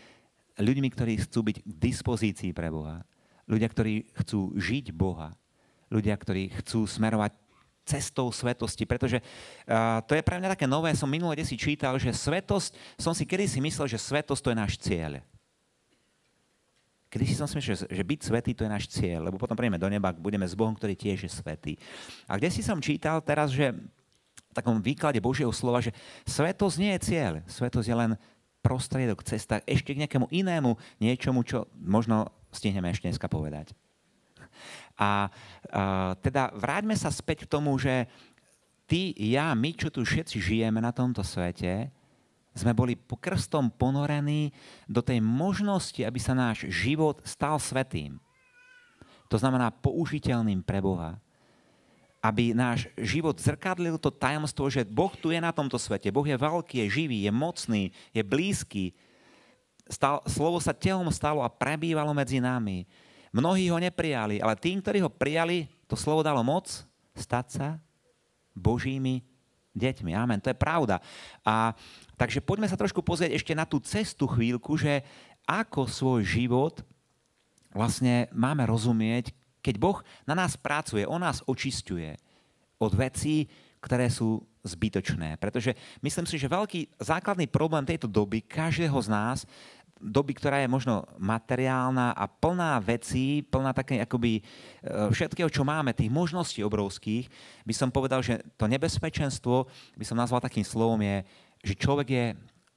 ľuďmi, 0.56 0.88
ktorí 0.88 1.20
chcú 1.20 1.52
byť 1.52 1.56
k 1.60 1.68
dispozícii 1.68 2.56
pre 2.56 2.72
Boha. 2.72 3.04
Ľudia, 3.44 3.68
ktorí 3.68 4.08
chcú 4.24 4.56
žiť 4.56 4.96
Boha 4.96 5.36
ľudia, 5.90 6.14
ktorí 6.18 6.50
chcú 6.62 6.86
smerovať 6.86 7.34
cestou 7.86 8.26
svetosti, 8.34 8.82
pretože 8.82 9.22
uh, 9.22 10.02
to 10.02 10.18
je 10.18 10.26
pre 10.26 10.42
mňa 10.42 10.58
také 10.58 10.66
nové, 10.66 10.90
som 10.98 11.06
minule 11.06 11.38
si 11.46 11.54
čítal, 11.54 11.94
že 12.02 12.10
svetosť, 12.10 12.98
som 12.98 13.14
si 13.14 13.22
kedy 13.22 13.46
si 13.46 13.62
myslel, 13.62 13.86
že 13.86 14.02
svetosť 14.02 14.42
to 14.42 14.50
je 14.50 14.58
náš 14.58 14.72
cieľ. 14.82 15.22
Kedy 17.06 17.24
si 17.30 17.38
som 17.38 17.46
si 17.46 17.62
myslel, 17.62 17.86
že, 17.86 18.02
byť 18.02 18.20
svetý 18.26 18.50
to 18.58 18.66
je 18.66 18.74
náš 18.74 18.90
cieľ, 18.90 19.30
lebo 19.30 19.38
potom 19.38 19.54
príjeme 19.54 19.78
do 19.78 19.86
neba, 19.86 20.10
budeme 20.10 20.42
s 20.42 20.58
Bohom, 20.58 20.74
ktorý 20.74 20.98
tiež 20.98 21.30
je 21.30 21.30
svetý. 21.30 21.78
A 22.26 22.34
kde 22.34 22.50
si 22.50 22.66
som 22.66 22.82
čítal 22.82 23.22
teraz, 23.22 23.54
že 23.54 23.70
v 23.70 24.52
takom 24.52 24.82
výklade 24.82 25.22
Božieho 25.22 25.54
slova, 25.54 25.78
že 25.78 25.94
svetosť 26.26 26.76
nie 26.82 26.92
je 26.98 27.04
cieľ, 27.06 27.32
svetosť 27.46 27.86
je 27.86 27.96
len 27.96 28.12
prostriedok, 28.66 29.22
cesta 29.22 29.62
ešte 29.62 29.94
k 29.94 30.02
nejakému 30.02 30.26
inému 30.34 30.74
niečomu, 30.98 31.46
čo 31.46 31.70
možno 31.78 32.34
stihneme 32.50 32.90
ešte 32.90 33.06
dneska 33.06 33.30
povedať. 33.30 33.70
A, 34.96 35.28
a 35.68 36.16
teda 36.24 36.50
vráťme 36.56 36.96
sa 36.96 37.12
späť 37.12 37.44
k 37.44 37.52
tomu, 37.52 37.76
že 37.76 38.08
ty, 38.88 39.12
ja, 39.16 39.52
my, 39.52 39.76
čo 39.76 39.92
tu 39.92 40.02
všetci 40.02 40.40
žijeme 40.40 40.80
na 40.80 40.90
tomto 40.90 41.20
svete, 41.20 41.92
sme 42.56 42.72
boli 42.72 42.96
krstom 42.96 43.68
ponorení 43.68 44.56
do 44.88 45.04
tej 45.04 45.20
možnosti, 45.20 46.00
aby 46.00 46.16
sa 46.16 46.32
náš 46.32 46.64
život 46.72 47.20
stal 47.20 47.60
svetým. 47.60 48.16
To 49.28 49.36
znamená 49.36 49.68
použiteľným 49.68 50.64
pre 50.64 50.80
Boha 50.80 51.20
aby 52.26 52.50
náš 52.50 52.90
život 52.98 53.38
zrkadlil 53.38 54.02
to 54.02 54.10
tajomstvo, 54.10 54.66
že 54.66 54.82
Boh 54.82 55.14
tu 55.14 55.30
je 55.30 55.38
na 55.38 55.54
tomto 55.54 55.78
svete. 55.78 56.10
Boh 56.10 56.26
je 56.26 56.34
veľký, 56.34 56.82
je 56.82 56.86
živý, 56.90 57.22
je 57.22 57.30
mocný, 57.30 57.94
je 58.10 58.22
blízky. 58.26 58.98
Stal, 59.86 60.18
slovo 60.26 60.58
sa 60.58 60.74
telom 60.74 61.06
stalo 61.14 61.46
a 61.46 61.52
prebývalo 61.52 62.10
medzi 62.10 62.42
nami. 62.42 62.82
Mnohí 63.36 63.68
ho 63.68 63.76
neprijali, 63.76 64.40
ale 64.40 64.56
tým, 64.56 64.80
ktorí 64.80 65.04
ho 65.04 65.12
prijali, 65.12 65.68
to 65.84 65.92
slovo 65.92 66.24
dalo 66.24 66.40
moc 66.40 66.72
stať 67.12 67.46
sa 67.52 67.68
Božími 68.56 69.20
deťmi. 69.76 70.16
Amen. 70.16 70.40
To 70.40 70.48
je 70.48 70.56
pravda. 70.56 71.04
A, 71.44 71.76
takže 72.16 72.40
poďme 72.40 72.64
sa 72.64 72.80
trošku 72.80 73.04
pozrieť 73.04 73.36
ešte 73.36 73.52
na 73.52 73.68
tú 73.68 73.76
cestu 73.84 74.24
chvíľku, 74.24 74.80
že 74.80 75.04
ako 75.44 75.84
svoj 75.84 76.24
život 76.24 76.80
vlastne 77.76 78.32
máme 78.32 78.64
rozumieť, 78.64 79.36
keď 79.60 79.74
Boh 79.76 80.00
na 80.24 80.32
nás 80.32 80.56
pracuje, 80.56 81.04
On 81.04 81.20
nás 81.20 81.44
očistuje 81.44 82.16
od 82.80 82.92
vecí, 82.96 83.52
ktoré 83.84 84.08
sú 84.08 84.40
zbytočné. 84.64 85.38
Pretože 85.38 85.76
myslím 86.02 86.26
si, 86.26 86.40
že 86.40 86.50
veľký 86.50 86.98
základný 86.98 87.46
problém 87.46 87.86
tejto 87.86 88.08
doby, 88.10 88.42
každého 88.42 88.96
z 88.98 89.08
nás, 89.12 89.38
doby, 90.00 90.36
ktorá 90.36 90.60
je 90.60 90.68
možno 90.68 91.08
materiálna 91.16 92.12
a 92.12 92.24
plná 92.28 92.76
vecí, 92.84 93.40
plná 93.44 93.72
také 93.72 94.00
akoby 94.04 94.40
e, 94.40 94.42
všetkého, 95.10 95.48
čo 95.48 95.64
máme, 95.64 95.96
tých 95.96 96.12
možností 96.12 96.60
obrovských, 96.60 97.26
by 97.64 97.74
som 97.74 97.88
povedal, 97.88 98.20
že 98.20 98.44
to 98.60 98.68
nebezpečenstvo, 98.68 99.66
by 99.96 100.04
som 100.04 100.20
nazval 100.20 100.44
takým 100.44 100.64
slovom, 100.64 101.00
je, 101.00 101.24
že 101.64 101.74
človek 101.80 102.08
je 102.12 102.26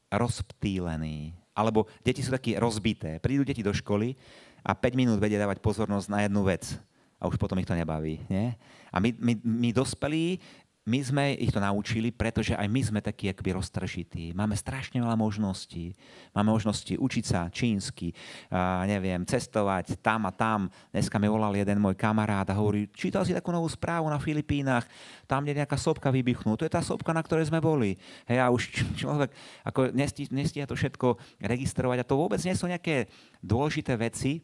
rozptýlený. 0.10 1.36
Alebo 1.54 1.92
deti 2.02 2.24
sú 2.24 2.32
také 2.32 2.56
rozbité. 2.56 3.20
Prídu 3.20 3.44
deti 3.44 3.60
do 3.60 3.76
školy 3.76 4.16
a 4.64 4.72
5 4.72 4.96
minút 4.96 5.20
vedia 5.20 5.44
dávať 5.44 5.60
pozornosť 5.60 6.08
na 6.08 6.20
jednu 6.24 6.42
vec 6.48 6.80
a 7.20 7.28
už 7.28 7.36
potom 7.36 7.60
ich 7.60 7.68
to 7.68 7.76
nebaví. 7.76 8.24
Nie? 8.32 8.56
A 8.90 9.04
my, 9.04 9.12
my, 9.20 9.34
my 9.44 9.70
dospelí, 9.76 10.40
my 10.89 11.00
sme 11.05 11.24
ich 11.38 11.53
to 11.53 11.62
naučili, 11.62 12.10
pretože 12.10 12.58
aj 12.58 12.65
my 12.65 12.81
sme 12.81 13.00
takí 13.05 13.29
akoby 13.29 13.53
roztržití. 13.53 14.34
Máme 14.34 14.58
strašne 14.58 14.98
veľa 14.98 15.13
možností. 15.13 15.93
Máme 16.34 16.50
možnosti 16.50 16.98
učiť 16.98 17.24
sa 17.24 17.46
čínsky, 17.53 18.10
a 18.50 18.89
neviem, 18.89 19.22
cestovať 19.22 20.01
tam 20.01 20.25
a 20.25 20.34
tam. 20.34 20.65
Dneska 20.89 21.22
mi 21.22 21.29
volal 21.29 21.53
jeden 21.53 21.77
môj 21.77 21.93
kamarát 21.93 22.50
a 22.50 22.58
hovorí, 22.58 22.89
čítal 22.89 23.22
si 23.22 23.38
takú 23.38 23.53
novú 23.53 23.69
správu 23.69 24.10
na 24.10 24.17
Filipínach, 24.17 24.89
tam 25.29 25.46
je 25.46 25.53
nejaká 25.53 25.77
sopka 25.77 26.10
vybuchnú. 26.10 26.58
To 26.58 26.65
je 26.65 26.74
tá 26.74 26.81
sopka, 26.81 27.13
na 27.13 27.22
ktorej 27.22 27.53
sme 27.53 27.62
boli. 27.62 27.93
Hej, 28.25 28.41
a 28.41 28.50
už 28.50 28.74
človek 29.05 29.29
ako 29.62 29.93
nestíha 29.93 30.65
to 30.65 30.74
všetko 30.74 31.22
registrovať. 31.38 32.01
A 32.01 32.08
to 32.10 32.17
vôbec 32.17 32.41
nie 32.41 32.58
sú 32.58 32.65
nejaké 32.65 33.05
dôležité 33.46 33.93
veci, 33.93 34.41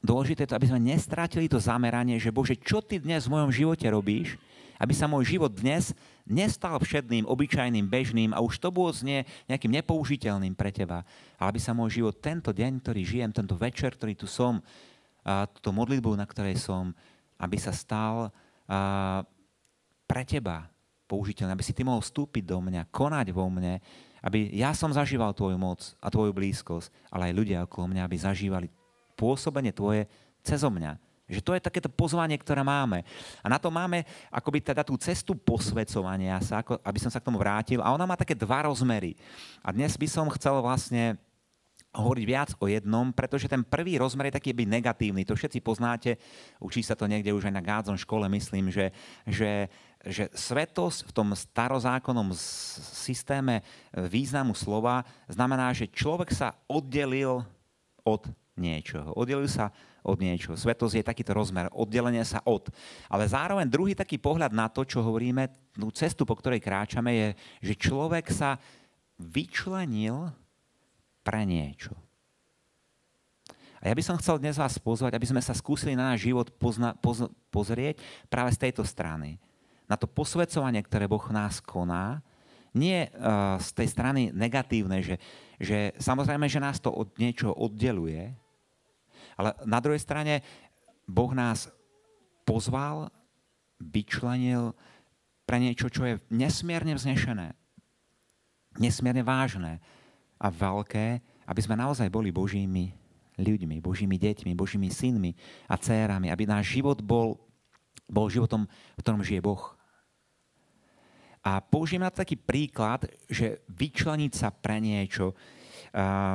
dôležité 0.00 0.44
to, 0.44 0.56
aby 0.56 0.68
sme 0.68 0.80
nestratili 0.80 1.48
to 1.48 1.60
zameranie, 1.60 2.16
že 2.20 2.32
Bože, 2.32 2.56
čo 2.56 2.80
ty 2.80 3.00
dnes 3.00 3.28
v 3.28 3.36
mojom 3.36 3.50
živote 3.52 3.84
robíš, 3.88 4.36
aby 4.78 4.94
sa 4.96 5.06
môj 5.06 5.36
život 5.36 5.52
dnes 5.52 5.94
nestal 6.24 6.76
všedným, 6.80 7.28
obyčajným, 7.28 7.86
bežným 7.86 8.30
a 8.32 8.40
už 8.40 8.58
to 8.58 8.72
bolo 8.72 8.90
znie 8.90 9.28
nejakým 9.46 9.72
nepoužiteľným 9.80 10.56
pre 10.56 10.72
teba, 10.72 11.04
ale 11.36 11.56
aby 11.56 11.60
sa 11.60 11.76
môj 11.76 12.00
život 12.00 12.16
tento 12.18 12.50
deň, 12.50 12.80
ktorý 12.80 13.00
žijem, 13.04 13.30
tento 13.30 13.54
večer, 13.54 13.94
ktorý 13.94 14.16
tu 14.16 14.24
som, 14.24 14.64
a 15.24 15.48
túto 15.48 15.72
modlitbu, 15.72 16.20
na 16.20 16.28
ktorej 16.28 16.60
som, 16.60 16.92
aby 17.40 17.56
sa 17.56 17.72
stal 17.72 18.28
a, 18.68 19.24
pre 20.04 20.22
teba 20.28 20.68
použiteľný, 21.08 21.52
aby 21.52 21.64
si 21.64 21.76
ty 21.76 21.84
mohol 21.84 22.04
vstúpiť 22.04 22.44
do 22.44 22.58
mňa, 22.60 22.88
konať 22.92 23.26
vo 23.32 23.48
mne, 23.48 23.80
aby 24.24 24.52
ja 24.56 24.72
som 24.72 24.88
zažíval 24.88 25.36
tvoju 25.36 25.60
moc 25.60 25.80
a 26.00 26.08
tvoju 26.08 26.32
blízkosť, 26.32 27.12
ale 27.12 27.28
aj 27.28 27.36
ľudia 27.36 27.58
okolo 27.68 27.92
mňa, 27.92 28.02
aby 28.08 28.16
zažívali 28.16 28.68
pôsobenie 29.16 29.72
tvoje 29.76 30.08
cezo 30.40 30.72
mňa. 30.72 30.96
Že 31.24 31.40
to 31.40 31.52
je 31.56 31.66
takéto 31.66 31.88
pozvanie, 31.88 32.36
ktoré 32.36 32.60
máme. 32.60 33.00
A 33.40 33.48
na 33.48 33.56
to 33.56 33.72
máme 33.72 34.04
akoby 34.28 34.60
teda 34.60 34.84
tú 34.84 35.00
cestu 35.00 35.32
posvedcovania 35.32 36.36
sa, 36.44 36.60
ako, 36.60 36.76
aby 36.84 36.98
som 37.00 37.08
sa 37.08 37.20
k 37.20 37.26
tomu 37.32 37.40
vrátil. 37.40 37.80
A 37.80 37.96
ona 37.96 38.04
má 38.04 38.12
také 38.12 38.36
dva 38.36 38.68
rozmery. 38.68 39.16
A 39.64 39.72
dnes 39.72 39.96
by 39.96 40.04
som 40.04 40.28
chcel 40.36 40.60
vlastne 40.60 41.16
hovoriť 41.94 42.24
viac 42.26 42.50
o 42.58 42.66
jednom, 42.66 43.14
pretože 43.14 43.46
ten 43.46 43.62
prvý 43.62 43.96
rozmer 44.02 44.28
je 44.28 44.36
taký 44.36 44.50
byť 44.50 44.68
negatívny. 44.68 45.22
To 45.24 45.38
všetci 45.38 45.62
poznáte, 45.62 46.18
učí 46.58 46.82
sa 46.82 46.98
to 46.98 47.06
niekde 47.06 47.30
už 47.30 47.46
aj 47.46 47.54
na 47.54 47.62
Gádzon 47.62 47.94
škole, 47.94 48.26
myslím, 48.26 48.68
že, 48.74 48.90
že, 49.22 49.70
že 50.02 50.26
svetosť 50.34 51.06
v 51.06 51.14
tom 51.14 51.30
starozákonnom 51.30 52.34
systéme 52.34 53.62
významu 53.94 54.58
slova 54.58 55.06
znamená, 55.30 55.70
že 55.70 55.86
človek 55.86 56.34
sa 56.34 56.58
oddelil 56.66 57.46
od 58.02 58.22
niečoho. 58.58 59.14
Oddelil 59.14 59.46
sa 59.46 59.70
od 60.04 60.20
niečoho. 60.20 60.54
Svetosť 60.54 61.00
je 61.00 61.08
takýto 61.08 61.32
rozmer, 61.32 61.72
oddelenie 61.72 62.22
sa 62.22 62.44
od. 62.44 62.68
Ale 63.08 63.24
zároveň 63.24 63.64
druhý 63.64 63.96
taký 63.96 64.20
pohľad 64.20 64.52
na 64.52 64.68
to, 64.68 64.84
čo 64.84 65.00
hovoríme, 65.00 65.48
tú 65.72 65.88
cestu, 65.90 66.28
po 66.28 66.36
ktorej 66.36 66.60
kráčame, 66.60 67.10
je, 67.16 67.28
že 67.72 67.80
človek 67.88 68.28
sa 68.28 68.60
vyčlenil 69.16 70.28
pre 71.24 71.48
niečo. 71.48 71.96
A 73.80 73.92
ja 73.92 73.94
by 73.96 74.04
som 74.04 74.20
chcel 74.20 74.40
dnes 74.40 74.56
vás 74.56 74.76
pozvať, 74.80 75.16
aby 75.16 75.28
sme 75.28 75.44
sa 75.44 75.52
skúsili 75.56 75.92
na 75.92 76.12
náš 76.12 76.24
život 76.24 76.48
pozna, 76.56 76.96
poz, 76.96 77.28
pozrieť 77.52 78.00
práve 78.32 78.52
z 78.56 78.68
tejto 78.68 78.84
strany. 78.84 79.36
Na 79.84 80.00
to 80.00 80.08
posvedcovanie, 80.08 80.80
ktoré 80.80 81.04
Boh 81.04 81.24
nás 81.28 81.60
koná, 81.60 82.24
nie 82.72 83.06
uh, 83.06 83.60
z 83.60 83.68
tej 83.76 83.88
strany 83.92 84.20
negatívnej, 84.34 85.04
že, 85.04 85.16
že 85.60 85.78
samozrejme, 86.00 86.48
že 86.48 86.64
nás 86.64 86.80
to 86.80 86.90
od 86.90 87.12
niečoho 87.20 87.54
oddeluje, 87.54 88.34
ale 89.38 89.54
na 89.66 89.78
druhej 89.82 90.00
strane 90.00 90.40
Boh 91.04 91.30
nás 91.36 91.68
pozval, 92.44 93.12
vyčlenil 93.80 94.72
pre 95.44 95.60
niečo, 95.60 95.92
čo 95.92 96.08
je 96.08 96.20
nesmierne 96.32 96.96
vznešené, 96.96 97.52
nesmierne 98.80 99.20
vážne 99.20 99.82
a 100.40 100.48
veľké, 100.48 101.20
aby 101.44 101.60
sme 101.60 101.76
naozaj 101.76 102.08
boli 102.08 102.32
Božími 102.32 102.96
ľuďmi, 103.36 103.82
Božími 103.82 104.16
deťmi, 104.16 104.56
Božími 104.56 104.88
synmi 104.88 105.34
a 105.68 105.74
dcérami, 105.74 106.30
aby 106.30 106.46
náš 106.46 106.78
život 106.78 107.02
bol, 107.02 107.36
bol 108.06 108.30
životom, 108.30 108.64
v 108.96 109.02
ktorom 109.02 109.26
žije 109.26 109.42
Boh. 109.42 109.74
A 111.44 111.60
použijem 111.60 112.00
na 112.00 112.08
to 112.08 112.24
taký 112.24 112.40
príklad, 112.40 113.04
že 113.28 113.60
vyčleniť 113.68 114.32
sa 114.32 114.48
pre 114.48 114.80
niečo. 114.80 115.36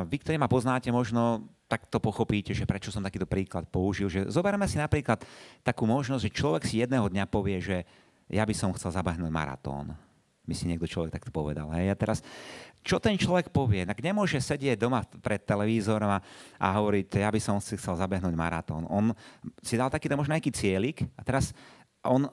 Vy, 0.06 0.16
ktorí 0.22 0.38
ma 0.38 0.46
poznáte, 0.46 0.94
možno 0.94 1.50
tak 1.70 1.86
to 1.86 2.02
pochopíte, 2.02 2.50
že 2.58 2.66
prečo 2.66 2.90
som 2.90 3.06
takýto 3.06 3.30
príklad 3.30 3.70
použil. 3.70 4.10
Že 4.10 4.34
zoberme 4.34 4.66
si 4.66 4.82
napríklad 4.82 5.22
takú 5.62 5.86
možnosť, 5.86 6.26
že 6.26 6.34
človek 6.34 6.64
si 6.66 6.82
jedného 6.82 7.06
dňa 7.06 7.30
povie, 7.30 7.62
že 7.62 7.86
ja 8.26 8.42
by 8.42 8.58
som 8.58 8.74
chcel 8.74 8.90
zabehnúť 8.90 9.30
maratón. 9.30 9.94
My 10.50 10.58
si 10.58 10.66
niekto 10.66 10.90
človek 10.90 11.14
takto 11.14 11.30
povedal. 11.30 11.70
Hej. 11.78 11.94
A 11.94 11.96
teraz, 11.96 12.18
čo 12.82 12.98
ten 12.98 13.14
človek 13.14 13.54
povie? 13.54 13.86
Tak 13.86 14.02
nemôže 14.02 14.42
sedieť 14.42 14.82
doma 14.82 15.06
pred 15.22 15.46
televízorom 15.46 16.10
a, 16.10 16.26
a 16.58 16.68
hovoriť, 16.74 17.22
ja 17.22 17.30
by 17.30 17.38
som 17.38 17.62
si 17.62 17.78
chcel 17.78 17.94
zabehnúť 17.94 18.34
maratón. 18.34 18.90
On 18.90 19.14
si 19.62 19.78
dal 19.78 19.94
takýto 19.94 20.18
možno 20.18 20.34
nejaký 20.34 20.50
cieľik 20.50 21.06
a 21.14 21.22
teraz 21.22 21.54
on 22.02 22.26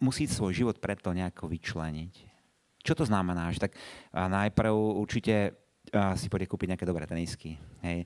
musí 0.00 0.24
svoj 0.24 0.56
život 0.56 0.80
preto 0.80 1.12
nejako 1.12 1.52
vyčleniť. 1.52 2.14
Čo 2.80 2.96
to 2.96 3.04
znamená? 3.04 3.52
Že 3.52 3.68
tak 3.68 3.72
najprv 4.16 4.72
určite 4.72 5.65
si 6.18 6.26
pôjde 6.26 6.50
kúpiť 6.50 6.74
nejaké 6.74 6.86
dobré 6.86 7.06
tenisky, 7.06 7.54
hej, 7.82 8.02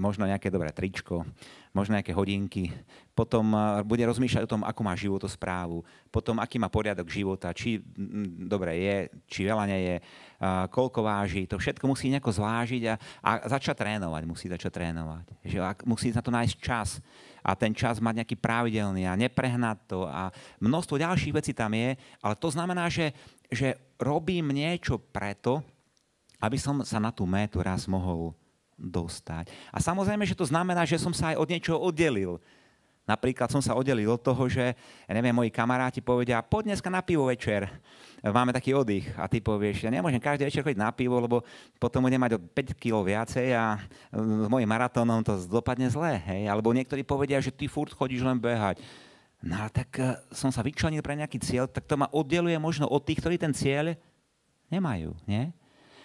možno 0.00 0.24
nejaké 0.24 0.48
dobré 0.48 0.72
tričko, 0.72 1.22
možno 1.76 2.00
nejaké 2.00 2.16
hodinky, 2.16 2.72
potom 3.12 3.54
bude 3.84 4.02
rozmýšľať 4.08 4.42
o 4.48 4.52
tom, 4.56 4.62
ako 4.64 4.80
má 4.82 4.94
životosprávu, 4.96 5.84
potom 6.08 6.40
aký 6.40 6.56
má 6.56 6.72
poriadok 6.72 7.12
života, 7.12 7.52
či 7.52 7.78
dobre 8.48 8.80
je, 8.80 8.96
či 9.28 9.40
veľa 9.44 9.64
nie 9.68 9.80
je, 9.84 9.96
koľko 10.72 11.00
váži, 11.04 11.44
to 11.44 11.60
všetko 11.60 11.84
musí 11.86 12.08
nejako 12.08 12.32
zvážiť 12.34 12.82
a, 12.90 12.94
a 13.22 13.30
začať 13.52 13.84
trénovať, 13.84 14.22
musí 14.24 14.46
začať 14.48 14.72
trénovať. 14.72 15.26
Že 15.44 15.58
musí 15.86 16.10
na 16.10 16.22
to 16.24 16.32
nájsť 16.32 16.56
čas. 16.58 16.98
A 17.44 17.52
ten 17.52 17.76
čas 17.76 18.00
mať 18.00 18.24
nejaký 18.24 18.36
pravidelný 18.40 19.04
a 19.04 19.20
neprehnať 19.20 19.78
to 19.84 20.08
a 20.08 20.32
množstvo 20.64 20.96
ďalších 20.96 21.36
vecí 21.36 21.52
tam 21.52 21.76
je, 21.76 21.92
ale 22.24 22.34
to 22.40 22.48
znamená, 22.48 22.88
že, 22.88 23.12
že 23.52 23.76
robím 24.00 24.48
niečo 24.48 24.96
preto, 24.96 25.60
aby 26.44 26.60
som 26.60 26.84
sa 26.84 27.00
na 27.00 27.08
tú 27.08 27.24
métu 27.24 27.64
raz 27.64 27.88
mohol 27.88 28.36
dostať. 28.76 29.48
A 29.72 29.78
samozrejme, 29.80 30.28
že 30.28 30.36
to 30.36 30.44
znamená, 30.44 30.84
že 30.84 31.00
som 31.00 31.14
sa 31.14 31.32
aj 31.32 31.40
od 31.40 31.48
niečoho 31.48 31.78
oddelil. 31.80 32.42
Napríklad 33.04 33.52
som 33.52 33.60
sa 33.60 33.76
oddelil 33.76 34.08
od 34.08 34.20
toho, 34.20 34.48
že, 34.48 34.72
ja 35.04 35.12
neviem, 35.12 35.36
moji 35.36 35.52
kamaráti 35.52 36.00
povedia, 36.00 36.40
poď 36.40 36.72
dneska 36.72 36.88
na 36.88 37.04
pivo 37.04 37.28
večer, 37.28 37.68
máme 38.24 38.56
taký 38.56 38.72
oddych. 38.72 39.12
A 39.20 39.28
ty 39.28 39.44
povieš, 39.44 39.84
ja 39.84 39.92
nemôžem 39.92 40.16
každý 40.16 40.48
večer 40.48 40.64
chodiť 40.64 40.80
na 40.80 40.88
pivo, 40.88 41.20
lebo 41.20 41.44
potom 41.76 42.00
budem 42.00 42.16
mať 42.16 42.40
o 42.40 42.40
5 42.40 42.80
kg 42.80 43.04
viacej 43.04 43.52
a 43.52 43.76
s 44.08 44.48
mojim 44.48 44.64
maratónom 44.64 45.20
to 45.20 45.36
dopadne 45.44 45.84
zle. 45.92 46.16
Hej? 46.16 46.48
Alebo 46.48 46.72
niektorí 46.72 47.04
povedia, 47.04 47.44
že 47.44 47.52
ty 47.52 47.68
furt 47.68 47.92
chodíš 47.92 48.24
len 48.24 48.40
behať. 48.40 48.80
No 49.44 49.68
tak 49.68 50.00
uh, 50.00 50.16
som 50.32 50.48
sa 50.48 50.64
vyčlenil 50.64 51.04
pre 51.04 51.12
nejaký 51.20 51.36
cieľ, 51.36 51.68
tak 51.68 51.84
to 51.84 52.00
ma 52.00 52.08
oddeluje 52.08 52.56
možno 52.56 52.88
od 52.88 53.04
tých, 53.04 53.20
ktorí 53.20 53.36
ten 53.36 53.52
cieľ 53.52 53.92
nemajú. 54.72 55.12
Nie? 55.28 55.52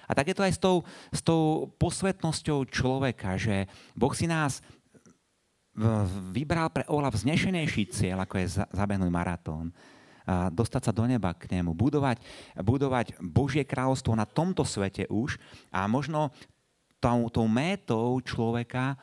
A 0.10 0.18
tak 0.18 0.34
je 0.34 0.36
to 0.36 0.42
aj 0.42 0.54
s 0.58 0.60
tou, 0.60 0.82
s 1.14 1.22
tou 1.22 1.70
posvetnosťou 1.78 2.66
človeka, 2.66 3.38
že 3.38 3.70
Boh 3.94 4.12
si 4.18 4.26
nás 4.26 4.66
vybral 6.34 6.74
pre 6.74 6.84
oveľa 6.90 7.14
vznešenejší 7.14 7.94
cieľ, 7.94 8.26
ako 8.26 8.36
je 8.42 8.60
zabehnúť 8.74 9.08
maratón. 9.14 9.70
Dostať 10.30 10.82
sa 10.90 10.94
do 10.94 11.06
neba 11.06 11.34
k 11.34 11.50
nemu, 11.50 11.74
budovať, 11.74 12.22
budovať 12.58 13.18
Božie 13.22 13.64
kráľovstvo 13.66 14.14
na 14.14 14.28
tomto 14.28 14.62
svete 14.66 15.08
už 15.10 15.40
a 15.74 15.88
možno 15.90 16.34
tou, 17.02 17.32
tou 17.32 17.48
métou 17.50 18.20
človeka 18.22 19.00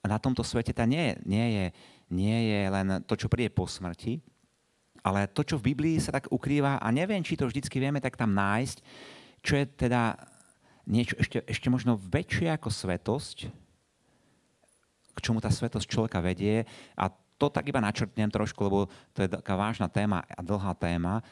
na 0.00 0.16
tomto 0.16 0.40
svete 0.40 0.72
tá 0.72 0.88
nie, 0.88 1.12
nie, 1.28 1.46
je, 1.52 1.66
nie 2.08 2.38
je 2.48 2.60
len 2.72 2.88
to, 3.04 3.12
čo 3.18 3.28
príde 3.28 3.52
po 3.52 3.68
smrti, 3.68 4.24
ale 5.04 5.28
to, 5.28 5.44
čo 5.44 5.60
v 5.60 5.72
Biblii 5.76 6.00
sa 6.00 6.16
tak 6.16 6.32
ukrýva, 6.32 6.80
a 6.80 6.88
neviem, 6.88 7.20
či 7.20 7.36
to 7.36 7.44
vždycky 7.44 7.76
vieme 7.76 8.00
tak 8.00 8.16
tam 8.16 8.32
nájsť, 8.32 8.80
čo 9.44 9.60
je 9.60 9.64
teda 9.68 10.16
niečo 10.90 11.14
ešte, 11.22 11.38
ešte 11.46 11.70
možno 11.70 11.94
väčšie 11.94 12.50
ako 12.50 12.68
svetosť, 12.68 13.46
k 15.14 15.18
čomu 15.22 15.38
tá 15.38 15.48
svetosť 15.48 15.86
človeka 15.86 16.18
vedie. 16.18 16.66
A 16.98 17.08
to 17.40 17.46
tak 17.48 17.70
iba 17.70 17.78
načrtnem 17.78 18.28
trošku, 18.28 18.58
lebo 18.66 18.78
to 19.14 19.22
je 19.24 19.30
taká 19.30 19.54
vážna 19.54 19.86
téma 19.86 20.26
a 20.26 20.40
dlhá 20.42 20.74
téma. 20.74 21.22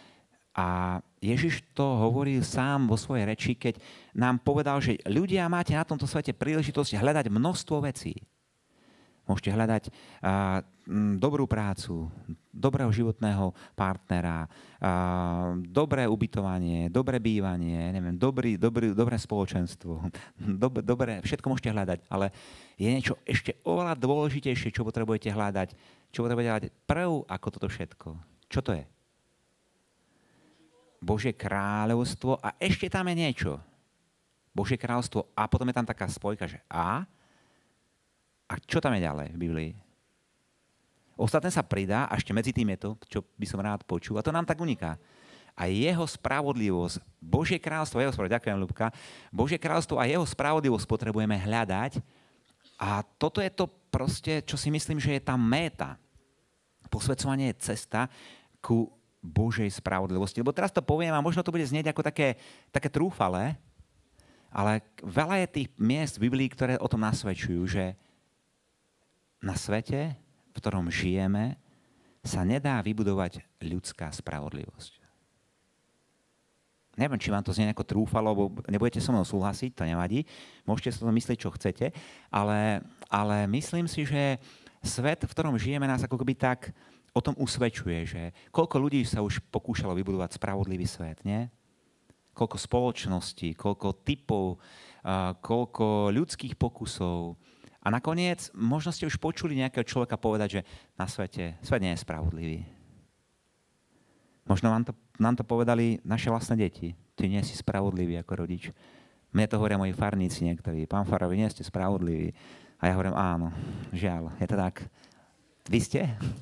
A 0.57 0.99
Ježiš 1.23 1.63
to 1.75 1.85
hovorí 1.85 2.41
sám 2.43 2.91
vo 2.91 2.97
svojej 2.99 3.29
reči, 3.29 3.53
keď 3.55 3.79
nám 4.15 4.43
povedal, 4.43 4.79
že 4.83 4.99
ľudia 5.07 5.47
máte 5.47 5.75
na 5.75 5.87
tomto 5.87 6.07
svete 6.07 6.35
príležitosť 6.35 6.99
hľadať 6.99 7.27
množstvo 7.31 7.83
vecí. 7.85 8.19
Môžete 9.29 9.53
hľadať 9.53 9.93
dobrú 11.21 11.45
prácu, 11.45 12.09
dobrého 12.49 12.89
životného 12.89 13.53
partnera, 13.77 14.49
dobré 15.69 16.09
ubytovanie, 16.09 16.89
dobré 16.89 17.21
bývanie, 17.21 17.93
neviem, 17.93 18.17
dobrý, 18.17 18.57
dobrý, 18.57 18.97
dobré 18.97 19.21
spoločenstvo. 19.21 20.09
Dob, 20.65 20.81
dobré, 20.81 21.21
všetko 21.21 21.45
môžete 21.45 21.77
hľadať, 21.77 21.99
ale 22.09 22.33
je 22.81 22.89
niečo 22.89 23.21
ešte 23.29 23.61
oveľa 23.69 24.01
dôležitejšie, 24.01 24.73
čo 24.73 24.89
potrebujete 24.89 25.29
hľadať. 25.29 25.77
Čo 26.09 26.25
potrebujete 26.25 26.49
hľadať 26.49 26.71
prv 26.89 27.29
ako 27.29 27.47
toto 27.53 27.69
všetko. 27.69 28.09
Čo 28.49 28.61
to 28.65 28.73
je? 28.73 28.85
Božie 31.05 31.37
kráľovstvo 31.37 32.41
a 32.41 32.57
ešte 32.57 32.89
tam 32.89 33.07
je 33.13 33.29
niečo. 33.29 33.53
Božie 34.57 34.81
kráľovstvo 34.81 35.31
a 35.37 35.47
potom 35.47 35.69
je 35.69 35.77
tam 35.77 35.87
taká 35.87 36.09
spojka, 36.09 36.49
že 36.49 36.59
a 36.67 37.05
a 38.49 38.57
čo 38.65 38.81
tam 38.81 38.97
je 38.97 39.05
ďalej 39.05 39.29
v 39.37 39.39
Biblii? 39.39 39.71
Ostatné 41.19 41.53
sa 41.53 41.67
pridá 41.67 42.09
a 42.09 42.17
ešte 42.17 42.33
medzi 42.33 42.55
tým 42.55 42.73
je 42.73 42.79
to, 42.79 42.91
čo 43.11 43.19
by 43.37 43.47
som 43.47 43.61
rád 43.61 43.83
počul. 43.85 44.17
A 44.17 44.25
to 44.25 44.33
nám 44.33 44.47
tak 44.47 44.57
uniká. 44.63 44.97
A 45.59 45.67
jeho 45.67 46.07
spravodlivosť, 46.07 47.03
Božie 47.19 47.59
kráľstvo, 47.59 47.99
jeho 47.99 48.15
spravodlivosť, 48.15 48.39
ďakujem 48.39 48.63
Ľubka, 48.63 48.87
Božie 49.35 49.59
kráľstvo 49.59 49.99
a 49.99 50.07
jeho 50.07 50.23
spravodlivosť 50.23 50.87
potrebujeme 50.87 51.35
hľadať. 51.35 51.99
A 52.79 53.03
toto 53.19 53.43
je 53.43 53.51
to 53.51 53.67
proste, 53.91 54.47
čo 54.47 54.55
si 54.55 54.71
myslím, 54.71 55.03
že 55.03 55.19
je 55.19 55.23
tá 55.27 55.35
méta. 55.35 55.99
Posvedcovanie 56.87 57.51
je 57.51 57.75
cesta 57.75 58.07
ku 58.63 58.87
Božej 59.19 59.67
spravodlivosti. 59.75 60.39
Lebo 60.39 60.55
teraz 60.55 60.71
to 60.71 60.79
poviem 60.79 61.11
a 61.11 61.25
možno 61.25 61.43
to 61.43 61.51
bude 61.51 61.67
znieť 61.67 61.91
ako 61.91 62.07
také, 62.07 62.39
také 62.71 62.87
trúfale, 62.87 63.59
ale 64.55 64.81
veľa 65.03 65.43
je 65.43 65.49
tých 65.59 65.69
miest 65.77 66.17
v 66.17 66.31
Biblii, 66.31 66.49
ktoré 66.55 66.79
o 66.79 66.87
tom 66.87 67.03
nasvedčujú, 67.03 67.67
že 67.67 67.99
na 69.39 69.55
svete, 69.55 70.19
v 70.53 70.57
ktorom 70.59 70.91
žijeme, 70.91 71.59
sa 72.27 72.43
nedá 72.43 72.83
vybudovať 72.83 73.41
ľudská 73.63 74.11
spravodlivosť. 74.11 75.01
Neviem, 76.99 77.23
či 77.23 77.31
vám 77.31 77.47
to 77.47 77.55
znie 77.55 77.71
ako 77.71 77.87
trúfalo, 77.87 78.35
lebo 78.35 78.59
nebudete 78.67 78.99
so 78.99 79.15
mnou 79.15 79.23
súhlasiť, 79.23 79.71
to 79.71 79.87
nevadí. 79.87 80.27
Môžete 80.67 80.99
sa 80.99 81.07
to 81.07 81.15
myslieť, 81.15 81.39
čo 81.39 81.55
chcete, 81.55 81.95
ale, 82.27 82.83
ale 83.07 83.47
myslím 83.47 83.87
si, 83.87 84.03
že 84.03 84.43
svet, 84.83 85.23
v 85.23 85.31
ktorom 85.31 85.55
žijeme, 85.55 85.87
nás 85.87 86.03
ako 86.03 86.19
keby 86.19 86.35
tak 86.35 86.75
o 87.15 87.23
tom 87.23 87.39
usvedčuje, 87.39 87.99
že 88.03 88.23
koľko 88.51 88.77
ľudí 88.83 89.07
sa 89.07 89.23
už 89.23 89.39
pokúšalo 89.47 89.95
vybudovať 89.95 90.43
spravodlivý 90.43 90.91
svet, 90.91 91.23
nie? 91.23 91.47
Koľko 92.35 92.59
spoločností, 92.59 93.55
koľko 93.55 94.03
typov, 94.03 94.59
koľko 95.39 96.11
ľudských 96.11 96.59
pokusov, 96.59 97.39
a 97.79 97.95
nakoniec, 97.95 98.51
možno 98.59 98.91
ste 98.91 99.07
už 99.07 99.23
počuli 99.23 99.55
nejakého 99.55 99.87
človeka 99.87 100.19
povedať, 100.19 100.61
že 100.61 100.67
na 100.99 101.07
svete, 101.07 101.55
svet 101.63 101.83
nie 101.83 101.95
je 101.95 102.03
spravodlivý. 102.03 102.59
Možno 104.49 104.73
vám 104.73 104.83
to, 104.83 104.93
nám 105.21 105.37
to 105.39 105.45
povedali 105.45 106.03
naše 106.03 106.33
vlastné 106.33 106.59
deti. 106.67 106.97
Ty 107.15 107.29
nie 107.29 107.45
si 107.45 107.55
spravodlivý 107.55 108.19
ako 108.19 108.33
rodič. 108.45 108.73
Mne 109.31 109.45
to 109.47 109.61
hovoria 109.61 109.79
moji 109.79 109.93
farníci 109.93 110.49
niektorí. 110.49 110.89
Pán 110.89 111.05
Farovi, 111.05 111.37
nie 111.37 111.53
ste 111.53 111.61
spravodliví. 111.63 112.33
A 112.81 112.89
ja 112.89 112.97
hovorím, 112.97 113.15
áno, 113.15 113.53
žiaľ, 113.93 114.33
je 114.41 114.47
to 114.49 114.57
tak. 114.57 114.89
Vy 115.69 115.79
ste? 115.85 116.01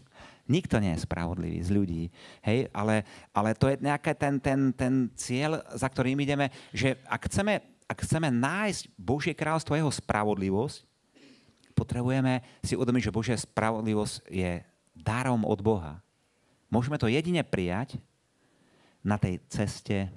Nikto 0.55 0.79
nie 0.79 0.95
je 0.95 1.03
spravodlivý 1.03 1.59
z 1.67 1.71
ľudí. 1.75 2.03
Hej? 2.47 2.71
Ale, 2.71 3.03
ale 3.35 3.59
to 3.59 3.67
je 3.67 3.83
nejaký 3.83 4.15
ten, 4.15 4.39
ten, 4.39 4.71
ten 4.71 5.11
cieľ, 5.19 5.59
za 5.75 5.91
ktorým 5.91 6.17
ideme, 6.23 6.55
že 6.71 7.03
ak 7.11 7.27
chceme, 7.27 7.59
ak 7.91 7.99
chceme 8.07 8.31
nájsť 8.31 8.95
Božie 8.95 9.35
kráľstvo 9.35 9.75
jeho 9.75 9.91
spravodlivosť, 9.91 10.96
potrebujeme 11.77 12.41
si 12.65 12.73
uvedomiť, 12.73 13.13
že 13.13 13.15
Božia 13.15 13.37
spravodlivosť 13.37 14.33
je 14.33 14.65
darom 14.97 15.45
od 15.45 15.61
Boha. 15.61 16.01
Môžeme 16.73 16.97
to 16.97 17.13
jedine 17.13 17.45
prijať 17.45 18.01
na 19.05 19.21
tej 19.21 19.39
ceste 19.53 20.09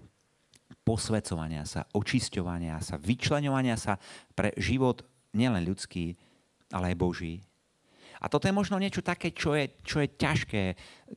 posvedcovania 0.87 1.67
sa, 1.67 1.85
očisťovania 1.93 2.79
sa, 2.81 2.97
vyčleňovania 2.97 3.77
sa 3.77 4.01
pre 4.33 4.55
život 4.57 5.05
nielen 5.35 5.61
ľudský, 5.67 6.17
ale 6.73 6.95
aj 6.95 6.97
Boží. 6.97 7.45
A 8.19 8.27
toto 8.27 8.49
je 8.49 8.55
možno 8.55 8.81
niečo 8.81 9.05
také, 9.05 9.29
čo 9.31 9.53
je, 9.53 9.69
čo 9.85 10.01
je 10.01 10.09
ťažké, 10.09 10.63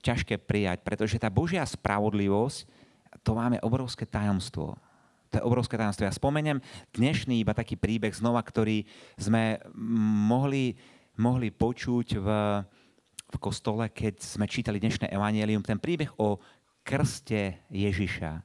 ťažké 0.05 0.35
prijať, 0.45 0.85
pretože 0.85 1.17
tá 1.19 1.33
Božia 1.33 1.65
spravodlivosť, 1.65 2.59
to 3.25 3.33
máme 3.33 3.59
obrovské 3.65 4.05
tajomstvo 4.05 4.77
to 5.33 5.41
je 5.41 5.49
obrovské 5.49 5.81
tajomstvo. 5.81 6.05
Ja 6.05 6.13
spomeniem 6.13 6.61
dnešný 6.93 7.41
iba 7.41 7.57
taký 7.57 7.81
príbeh 7.81 8.13
znova, 8.13 8.45
ktorý 8.45 8.85
sme 9.17 9.57
mohli, 10.29 10.77
mohli 11.17 11.49
počuť 11.49 12.21
v, 12.21 12.29
v 13.33 13.37
kostole, 13.41 13.89
keď 13.89 14.21
sme 14.21 14.45
čítali 14.45 14.77
dnešné 14.77 15.09
evanielium, 15.09 15.65
ten 15.65 15.81
príbeh 15.81 16.13
o 16.21 16.37
krste 16.85 17.65
Ježiša. 17.73 18.45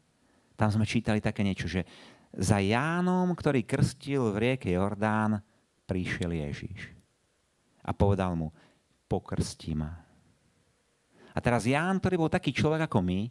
Tam 0.56 0.72
sme 0.72 0.88
čítali 0.88 1.20
také 1.20 1.44
niečo, 1.44 1.68
že 1.68 1.84
za 2.32 2.64
Jánom, 2.64 3.36
ktorý 3.36 3.68
krstil 3.68 4.32
v 4.32 4.40
rieke 4.40 4.72
Jordán, 4.72 5.44
prišiel 5.84 6.32
Ježiš. 6.40 6.96
A 7.84 7.92
povedal 7.92 8.32
mu, 8.40 8.56
pokrsti 9.12 9.76
ma. 9.76 9.92
A 11.36 11.40
teraz 11.44 11.68
Ján, 11.68 12.00
ktorý 12.00 12.16
bol 12.16 12.32
taký 12.32 12.56
človek 12.56 12.88
ako 12.88 13.04
my, 13.04 13.30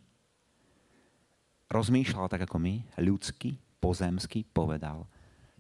rozmýšľal 1.70 2.30
tak 2.30 2.46
ako 2.46 2.56
my, 2.62 2.74
ľudsky, 3.02 3.58
pozemsky, 3.82 4.46
povedal, 4.46 5.06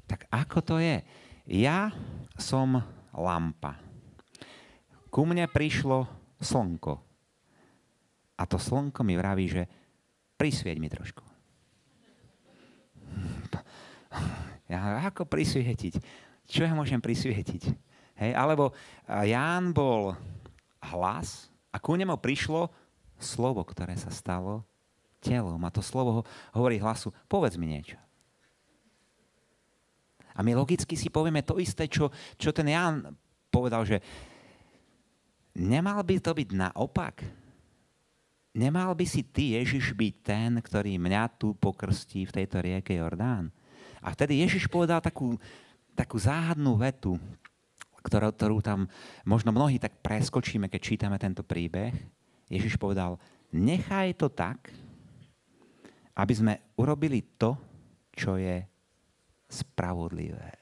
tak 0.06 0.30
ako 0.30 0.58
to 0.62 0.76
je? 0.78 1.02
Ja 1.46 1.90
som 2.38 2.78
lampa. 3.14 3.78
Ku 5.10 5.26
mne 5.26 5.46
prišlo 5.50 6.06
slnko. 6.38 6.94
A 8.36 8.42
to 8.44 8.60
slnko 8.60 9.00
mi 9.02 9.16
vraví, 9.16 9.48
že 9.48 9.62
prisvieť 10.36 10.76
mi 10.78 10.88
trošku. 10.90 11.22
Ja, 14.66 15.06
ako 15.06 15.30
prisvietiť? 15.30 16.02
Čo 16.42 16.66
ja 16.66 16.74
môžem 16.74 16.98
prisvietiť? 16.98 17.70
Hej, 18.18 18.34
alebo 18.34 18.74
Ján 19.06 19.70
bol 19.70 20.10
hlas 20.90 21.54
a 21.70 21.78
ku 21.78 21.94
nemu 21.94 22.18
prišlo 22.18 22.66
slovo, 23.14 23.62
ktoré 23.62 23.94
sa 23.94 24.10
stalo 24.10 24.66
telom. 25.26 25.58
A 25.66 25.74
to 25.74 25.82
slovo 25.82 26.22
hovorí 26.54 26.78
hlasu, 26.78 27.10
povedz 27.26 27.58
mi 27.58 27.66
niečo. 27.66 27.98
A 30.36 30.44
my 30.44 30.52
logicky 30.52 30.94
si 30.94 31.08
povieme 31.08 31.40
to 31.40 31.56
isté, 31.56 31.88
čo, 31.88 32.12
čo 32.36 32.52
ten 32.52 32.68
Ján 32.68 33.16
povedal, 33.48 33.88
že 33.88 34.04
nemal 35.56 36.04
by 36.04 36.20
to 36.20 36.36
byť 36.36 36.48
naopak. 36.52 37.24
Nemal 38.56 38.92
by 38.96 39.04
si 39.08 39.24
ty, 39.24 39.56
Ježiš, 39.56 39.96
byť 39.96 40.14
ten, 40.20 40.50
ktorý 40.60 41.00
mňa 41.00 41.40
tu 41.40 41.56
pokrstí 41.56 42.24
v 42.28 42.34
tejto 42.40 42.60
rieke 42.60 42.96
Jordán. 42.96 43.52
A 44.00 44.12
vtedy 44.12 44.44
Ježiš 44.44 44.68
povedal 44.68 45.00
takú, 45.00 45.36
takú 45.96 46.16
záhadnú 46.20 46.76
vetu, 46.76 47.16
ktorú, 48.04 48.32
ktorú 48.32 48.58
tam 48.60 48.88
možno 49.24 49.52
mnohí 49.52 49.80
tak 49.80 49.98
preskočíme, 50.04 50.68
keď 50.68 50.80
čítame 50.80 51.16
tento 51.16 51.44
príbeh. 51.44 51.92
Ježiš 52.46 52.78
povedal, 52.78 53.18
nechaj 53.50 54.14
to 54.20 54.28
tak, 54.30 54.72
aby 56.16 56.32
sme 56.32 56.54
urobili 56.80 57.36
to, 57.36 57.52
čo 58.12 58.40
je 58.40 58.64
spravodlivé. 59.46 60.52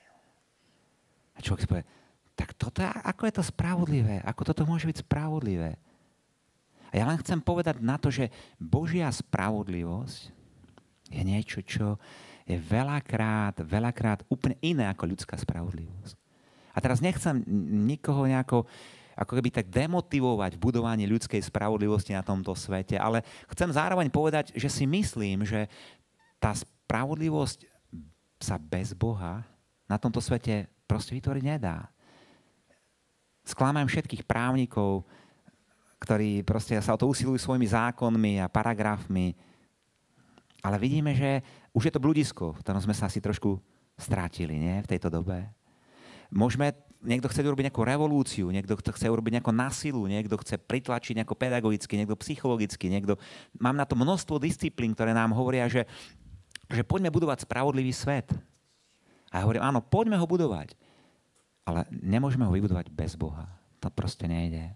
A 1.34 1.38
človek 1.38 1.62
si 1.62 1.70
povie, 1.70 1.86
tak 2.34 2.58
toto, 2.58 2.82
ako 2.82 3.22
je 3.30 3.34
to 3.38 3.44
spravodlivé? 3.46 4.18
Ako 4.26 4.42
toto 4.42 4.66
môže 4.66 4.90
byť 4.90 5.06
spravodlivé? 5.06 5.78
A 6.90 6.94
ja 6.98 7.06
len 7.06 7.18
chcem 7.22 7.38
povedať 7.42 7.78
na 7.82 7.98
to, 7.98 8.10
že 8.10 8.30
Božia 8.58 9.10
spravodlivosť 9.10 10.30
je 11.10 11.22
niečo, 11.22 11.62
čo 11.62 11.98
je 12.46 12.58
veľakrát, 12.58 13.62
veľakrát 13.62 14.26
úplne 14.30 14.58
iné 14.62 14.90
ako 14.90 15.14
ľudská 15.14 15.38
spravodlivosť. 15.38 16.14
A 16.74 16.78
teraz 16.82 16.98
nechcem 16.98 17.42
nikoho 17.86 18.26
nejako 18.26 18.66
ako 19.14 19.38
keby 19.38 19.50
tak 19.50 19.70
demotivovať 19.70 20.58
v 20.58 20.62
budovaní 20.62 21.06
ľudskej 21.06 21.38
spravodlivosti 21.42 22.14
na 22.14 22.26
tomto 22.26 22.52
svete, 22.58 22.98
ale 22.98 23.22
chcem 23.50 23.70
zároveň 23.70 24.10
povedať, 24.10 24.50
že 24.58 24.66
si 24.66 24.84
myslím, 24.84 25.46
že 25.46 25.70
tá 26.42 26.50
spravodlivosť 26.54 27.70
sa 28.42 28.58
bez 28.60 28.92
Boha 28.92 29.46
na 29.86 29.96
tomto 29.96 30.18
svete 30.18 30.68
proste 30.84 31.16
vytvoriť 31.16 31.44
nedá. 31.46 31.88
Sklámam 33.44 33.88
všetkých 33.88 34.24
právnikov, 34.24 35.04
ktorí 36.00 36.44
proste 36.44 36.76
sa 36.84 36.96
o 36.96 37.00
to 37.00 37.08
usilujú 37.08 37.40
svojimi 37.40 37.64
zákonmi 37.64 38.40
a 38.40 38.52
paragrafmi, 38.52 39.32
ale 40.64 40.76
vidíme, 40.80 41.12
že 41.12 41.44
už 41.76 41.88
je 41.88 41.92
to 41.92 42.00
bludisko, 42.00 42.56
v 42.56 42.60
ktorom 42.64 42.80
sme 42.80 42.96
sa 42.96 43.08
asi 43.08 43.20
trošku 43.20 43.60
strátili 44.00 44.56
nie? 44.56 44.80
v 44.80 44.90
tejto 44.96 45.12
dobe. 45.12 45.44
Môžeme, 46.32 46.72
niekto 47.04 47.28
chce 47.28 47.44
urobiť 47.44 47.70
nejakú 47.70 47.84
revolúciu, 47.84 48.48
niekto 48.48 48.74
chce 48.80 49.06
urobiť 49.06 49.38
nejakú 49.38 49.52
nasilu, 49.52 50.08
niekto 50.08 50.40
chce 50.40 50.56
pritlačiť 50.58 51.20
nejako 51.20 51.36
pedagogicky, 51.36 52.00
niekto 52.00 52.16
psychologicky, 52.18 52.88
niekto... 52.88 53.20
Mám 53.60 53.76
na 53.76 53.84
to 53.84 53.94
množstvo 53.94 54.40
disciplín, 54.40 54.96
ktoré 54.96 55.12
nám 55.12 55.36
hovoria, 55.36 55.68
že, 55.68 55.84
že 56.72 56.82
poďme 56.82 57.12
budovať 57.12 57.44
spravodlivý 57.44 57.92
svet. 57.92 58.32
A 59.30 59.40
ja 59.40 59.44
hovorím, 59.44 59.62
áno, 59.62 59.84
poďme 59.84 60.16
ho 60.18 60.26
budovať. 60.26 60.74
Ale 61.64 61.88
nemôžeme 61.92 62.48
ho 62.48 62.52
vybudovať 62.52 62.88
bez 62.92 63.16
Boha. 63.16 63.48
To 63.84 63.88
proste 63.92 64.24
nejde. 64.24 64.72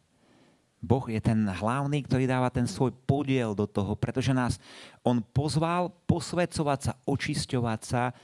Boh 0.79 1.03
je 1.11 1.19
ten 1.19 1.43
hlavný, 1.43 2.07
ktorý 2.07 2.31
dáva 2.31 2.55
ten 2.55 2.69
svoj 2.71 2.95
podiel 2.95 3.51
do 3.51 3.67
toho, 3.67 3.99
pretože 3.99 4.31
nás 4.31 4.63
On 5.03 5.19
pozval 5.19 5.91
posvedcovať 6.07 6.79
sa, 6.79 6.93
očisťovať 7.03 7.81
sa, 7.83 8.15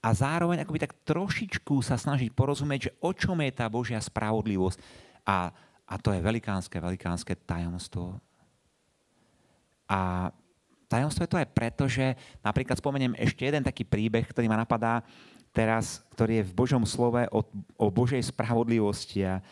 a 0.00 0.08
zároveň 0.16 0.64
akoby 0.64 0.80
tak 0.80 0.96
trošičku 1.04 1.84
sa 1.84 2.00
snažiť 2.00 2.32
porozumieť, 2.32 2.80
že 2.88 2.96
o 3.04 3.12
čom 3.12 3.36
je 3.44 3.52
tá 3.52 3.68
Božia 3.68 4.00
spravodlivosť. 4.00 4.80
A, 5.28 5.52
a 5.84 5.94
to 6.00 6.16
je 6.16 6.24
velikánske, 6.24 6.80
velikánske 6.80 7.36
tajomstvo. 7.44 8.16
A 9.84 10.32
tajomstvo 10.88 11.28
je 11.28 11.32
to 11.36 11.40
aj 11.40 11.52
preto, 11.52 11.84
že 11.84 12.16
napríklad 12.40 12.80
spomeniem 12.80 13.12
ešte 13.20 13.44
jeden 13.44 13.60
taký 13.60 13.84
príbeh, 13.84 14.24
ktorý 14.24 14.48
ma 14.48 14.56
napadá 14.56 15.04
teraz, 15.52 16.00
ktorý 16.16 16.40
je 16.40 16.48
v 16.48 16.56
Božom 16.56 16.82
slove 16.88 17.28
o, 17.28 17.44
o 17.76 17.86
Božej 17.92 18.24
spravodlivosti. 18.24 19.28
A 19.28 19.44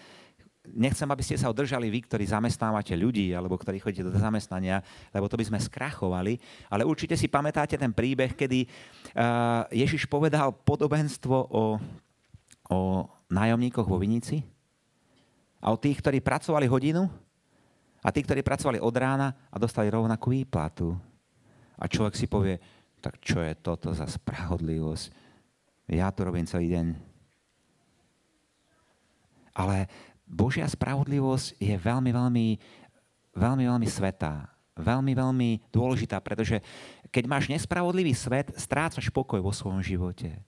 nechcem, 0.75 1.09
aby 1.09 1.23
ste 1.25 1.41
sa 1.41 1.49
održali 1.49 1.89
vy, 1.89 2.05
ktorí 2.05 2.25
zamestnávate 2.29 2.93
ľudí 2.99 3.33
alebo 3.33 3.57
ktorí 3.57 3.81
chodíte 3.81 4.05
do 4.05 4.15
zamestnania, 4.15 4.85
lebo 5.13 5.29
to 5.29 5.39
by 5.39 5.45
sme 5.47 5.59
skrachovali. 5.61 6.37
Ale 6.69 6.85
určite 6.85 7.17
si 7.17 7.31
pamätáte 7.31 7.77
ten 7.77 7.93
príbeh, 7.93 8.37
kedy 8.37 8.65
uh, 8.65 9.65
Ježiš 9.73 10.05
povedal 10.11 10.53
podobenstvo 10.53 11.37
o, 11.37 11.65
o 12.73 12.79
nájomníkoch 13.29 13.89
vo 13.89 14.01
Vinici 14.01 14.41
a 15.59 15.75
o 15.75 15.81
tých, 15.81 15.99
ktorí 16.01 16.23
pracovali 16.23 16.67
hodinu 16.71 17.09
a 18.03 18.09
tí, 18.15 18.23
ktorí 18.23 18.47
pracovali 18.47 18.79
od 18.79 18.95
rána 18.95 19.29
a 19.51 19.57
dostali 19.59 19.91
rovnakú 19.91 20.31
výplatu. 20.31 20.95
A 21.79 21.87
človek 21.87 22.15
si 22.15 22.27
povie, 22.27 22.59
tak 22.99 23.23
čo 23.23 23.39
je 23.43 23.55
toto 23.59 23.95
za 23.95 24.07
spravodlivosť? 24.07 25.07
Ja 25.95 26.11
to 26.11 26.27
robím 26.27 26.47
celý 26.47 26.75
deň. 26.75 26.87
Ale 29.59 29.91
Božia 30.29 30.69
spravodlivosť 30.69 31.57
je 31.57 31.75
veľmi, 31.75 32.13
veľmi, 32.13 32.47
veľmi, 33.33 33.65
veľmi 33.65 33.89
svetá. 33.89 34.53
Veľmi, 34.79 35.11
veľmi 35.11 35.51
dôležitá, 35.75 36.23
pretože 36.23 36.63
keď 37.11 37.25
máš 37.27 37.51
nespravodlivý 37.51 38.15
svet, 38.15 38.55
strácaš 38.55 39.11
pokoj 39.11 39.43
vo 39.43 39.51
svojom 39.51 39.83
živote. 39.83 40.39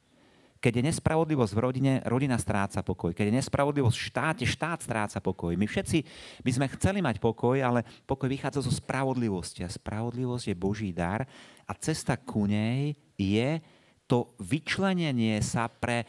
Keď 0.60 0.72
je 0.76 0.86
nespravodlivosť 0.92 1.52
v 1.56 1.62
rodine, 1.64 1.92
rodina 2.04 2.36
stráca 2.36 2.84
pokoj. 2.84 3.16
Keď 3.16 3.32
je 3.32 3.38
nespravodlivosť 3.40 3.96
v 3.96 4.06
štáte, 4.12 4.44
štát 4.44 4.84
stráca 4.84 5.18
pokoj. 5.18 5.56
My 5.56 5.64
všetci 5.64 6.04
by 6.44 6.50
sme 6.52 6.66
chceli 6.76 7.00
mať 7.00 7.16
pokoj, 7.16 7.56
ale 7.58 7.80
pokoj 8.04 8.28
vychádza 8.28 8.68
zo 8.68 8.70
spravodlivosti. 8.70 9.64
A 9.64 9.72
spravodlivosť 9.72 10.52
je 10.52 10.54
Boží 10.54 10.92
dar 10.92 11.24
a 11.64 11.72
cesta 11.74 12.20
ku 12.20 12.44
nej 12.44 12.92
je 13.16 13.58
to 14.04 14.36
vyčlenenie 14.36 15.40
sa 15.40 15.66
pre 15.66 16.04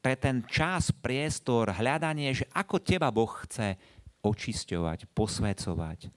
pre 0.00 0.16
ten 0.16 0.40
čas, 0.48 0.88
priestor, 0.90 1.76
hľadanie, 1.76 2.32
že 2.32 2.48
ako 2.56 2.80
teba 2.80 3.12
Boh 3.12 3.30
chce 3.44 3.76
očisťovať, 4.24 5.08
posvecovať. 5.12 6.08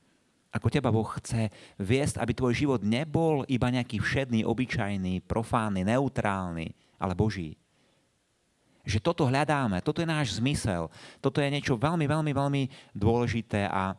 Ako 0.54 0.67
teba 0.72 0.93
Boh 0.93 1.08
chce 1.19 1.52
viesť, 1.82 2.19
aby 2.19 2.32
tvoj 2.32 2.54
život 2.56 2.82
nebol 2.84 3.43
iba 3.52 3.67
nejaký 3.67 4.00
všedný, 4.00 4.48
obyčajný, 4.48 5.24
profánny, 5.28 5.84
neutrálny, 5.84 6.72
ale 7.02 7.13
Boží. 7.17 7.60
Že 8.84 9.00
toto 9.00 9.24
hľadáme, 9.28 9.80
toto 9.80 10.04
je 10.04 10.08
náš 10.08 10.38
zmysel, 10.39 10.91
toto 11.24 11.39
je 11.39 11.48
niečo 11.52 11.80
veľmi, 11.80 12.04
veľmi, 12.04 12.32
veľmi 12.36 12.63
dôležité 12.91 13.67
a 13.67 13.96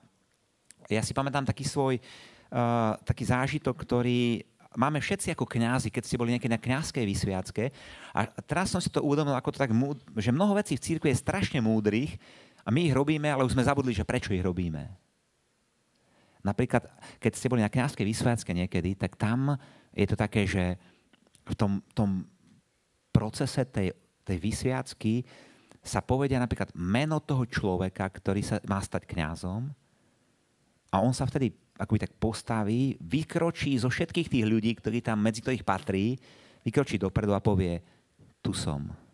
ja 0.93 1.01
si 1.01 1.17
pamätám 1.17 1.49
taký 1.49 1.65
svoj 1.65 1.97
uh, 1.97 2.95
taký 3.03 3.25
zážitok, 3.25 3.75
ktorý 3.75 4.45
máme 4.75 4.99
všetci 4.99 5.35
ako 5.35 5.47
kňazi, 5.47 5.89
keď 5.91 6.03
ste 6.05 6.19
boli 6.19 6.35
niekedy 6.35 6.51
na 6.51 6.63
kňazskej 6.63 7.05
vysviacke. 7.07 7.65
A 8.15 8.27
teraz 8.45 8.75
som 8.75 8.83
si 8.83 8.91
to 8.91 9.03
uvedomil, 9.03 9.35
ako 9.35 9.55
to 9.55 9.63
tak, 9.63 9.73
že 10.19 10.35
mnoho 10.35 10.59
vecí 10.59 10.75
v 10.75 10.85
církvi 10.85 11.15
je 11.15 11.23
strašne 11.23 11.59
múdrych 11.63 12.19
a 12.67 12.75
my 12.75 12.91
ich 12.91 12.95
robíme, 12.95 13.31
ale 13.31 13.47
už 13.47 13.55
sme 13.55 13.67
zabudli, 13.67 13.95
že 13.95 14.07
prečo 14.07 14.35
ich 14.35 14.43
robíme. 14.43 14.91
Napríklad, 16.45 16.85
keď 17.17 17.33
ste 17.33 17.49
boli 17.49 17.65
na 17.65 17.73
kňazskej 17.73 18.05
vysviacke 18.05 18.53
niekedy, 18.53 19.01
tak 19.01 19.17
tam 19.17 19.57
je 19.97 20.05
to 20.05 20.17
také, 20.19 20.45
že 20.45 20.77
v 21.45 21.55
tom, 21.57 21.81
tom 21.97 22.29
procese 23.09 23.65
tej, 23.65 23.97
tej 24.27 24.37
vysviacky 24.43 25.25
sa 25.85 26.05
povedia 26.05 26.41
napríklad 26.41 26.73
meno 26.77 27.21
toho 27.21 27.45
človeka, 27.49 28.09
ktorý 28.09 28.41
sa 28.45 28.57
má 28.69 28.81
stať 28.81 29.09
kňazom 29.09 29.73
a 30.93 30.97
on 31.01 31.13
sa 31.13 31.29
vtedy 31.29 31.53
akoby 31.75 32.07
tak 32.07 32.13
postaví, 32.17 32.95
vykročí 33.03 33.75
zo 33.79 33.91
všetkých 33.91 34.31
tých 34.31 34.45
ľudí, 34.47 34.79
ktorí 34.79 35.03
tam 35.03 35.19
medzi 35.19 35.43
ktorých 35.43 35.67
patrí, 35.67 36.15
vykročí 36.63 36.97
dopredu 36.97 37.35
a 37.35 37.43
povie, 37.43 37.83
tu 38.39 38.55
som. 38.55 39.05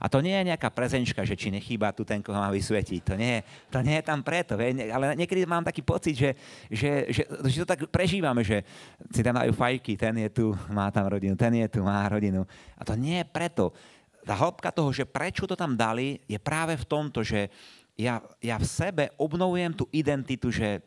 A 0.00 0.08
to 0.08 0.24
nie 0.24 0.32
je 0.32 0.48
nejaká 0.48 0.72
prezenčka, 0.72 1.28
že 1.28 1.36
či 1.36 1.52
nechýba 1.52 1.92
tu 1.92 2.08
ten, 2.08 2.24
koho 2.24 2.40
má 2.40 2.48
vysvetiť. 2.48 3.00
To 3.04 3.14
nie, 3.20 3.44
to 3.68 3.84
nie 3.84 4.00
je 4.00 4.04
tam 4.08 4.24
preto. 4.24 4.56
Ale 4.56 5.12
niekedy 5.12 5.44
mám 5.44 5.60
taký 5.60 5.84
pocit, 5.84 6.16
že, 6.16 6.30
že, 6.72 7.12
že, 7.12 7.22
že 7.28 7.56
to 7.60 7.68
tak 7.68 7.84
prežívame, 7.92 8.40
že 8.40 8.64
si 9.12 9.20
tam 9.20 9.36
dajú 9.36 9.52
fajky, 9.52 10.00
ten 10.00 10.16
je 10.24 10.28
tu, 10.32 10.46
má 10.72 10.88
tam 10.88 11.04
rodinu, 11.04 11.36
ten 11.36 11.52
je 11.52 11.68
tu, 11.68 11.84
má 11.84 12.00
rodinu. 12.08 12.48
A 12.80 12.82
to 12.86 12.96
nie 12.96 13.20
je 13.20 13.26
preto. 13.28 13.76
Tá 14.24 14.32
hĺbka 14.32 14.72
toho, 14.72 14.88
že 14.88 15.04
prečo 15.04 15.44
to 15.44 15.52
tam 15.52 15.76
dali, 15.76 16.16
je 16.24 16.40
práve 16.40 16.80
v 16.80 16.88
tomto, 16.88 17.20
že 17.20 17.52
ja, 18.00 18.24
ja 18.40 18.56
v 18.56 18.64
sebe 18.64 19.04
obnovujem 19.20 19.76
tú 19.76 19.84
identitu, 19.92 20.48
že 20.48 20.80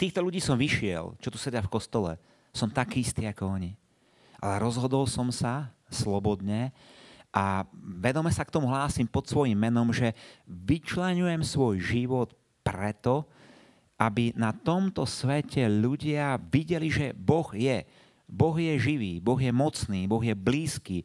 týchto 0.00 0.24
ľudí 0.24 0.40
som 0.40 0.56
vyšiel, 0.56 1.12
čo 1.20 1.28
tu 1.28 1.36
sedia 1.36 1.60
v 1.60 1.68
kostole. 1.68 2.16
Som 2.56 2.72
taký 2.72 3.04
istý 3.04 3.28
ako 3.28 3.60
oni. 3.60 3.76
Ale 4.40 4.56
rozhodol 4.56 5.04
som 5.04 5.28
sa 5.28 5.68
slobodne 5.92 6.72
a 7.28 7.68
vedome 8.00 8.32
sa 8.32 8.48
k 8.48 8.50
tomu 8.56 8.72
hlásim 8.72 9.04
pod 9.04 9.28
svojim 9.28 9.54
menom, 9.54 9.92
že 9.92 10.16
vyčlenujem 10.48 11.44
svoj 11.44 11.76
život 11.78 12.32
preto, 12.64 13.28
aby 14.00 14.32
na 14.32 14.56
tomto 14.56 15.04
svete 15.04 15.68
ľudia 15.68 16.40
videli, 16.48 16.88
že 16.88 17.12
Boh 17.12 17.52
je. 17.52 17.84
Boh 18.24 18.56
je 18.56 18.72
živý, 18.80 19.20
Boh 19.20 19.36
je 19.36 19.52
mocný, 19.52 20.08
Boh 20.08 20.22
je 20.24 20.32
blízky, 20.32 21.04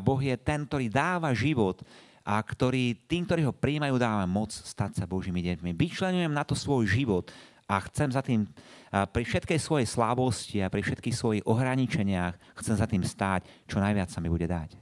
Boh 0.00 0.20
je 0.22 0.32
ten, 0.40 0.64
ktorý 0.64 0.88
dáva 0.88 1.36
život 1.36 1.84
a 2.24 2.40
ktorý 2.40 2.96
tým, 3.06 3.26
ktorí 3.28 3.42
ho 3.44 3.54
príjmajú, 3.54 3.98
dáva 4.00 4.24
moc 4.24 4.54
stať 4.54 5.02
sa 5.02 5.10
Božími 5.10 5.42
deťmi. 5.42 5.74
Vyčlenujem 5.76 6.32
na 6.32 6.46
to 6.46 6.56
svoj 6.56 6.86
život 6.88 7.28
a 7.66 7.82
chcem 7.90 8.08
za 8.14 8.22
tým, 8.22 8.46
pri 8.90 9.22
všetkej 9.26 9.58
svojej 9.58 9.90
slábosti 9.90 10.62
a 10.62 10.70
pri 10.70 10.86
všetkých 10.86 11.18
svojich 11.18 11.42
ohraničeniach, 11.44 12.38
chcem 12.62 12.76
za 12.78 12.86
tým 12.86 13.02
stáť, 13.02 13.46
čo 13.66 13.82
najviac 13.82 14.06
sa 14.06 14.22
mi 14.22 14.30
bude 14.30 14.46
dať. 14.46 14.78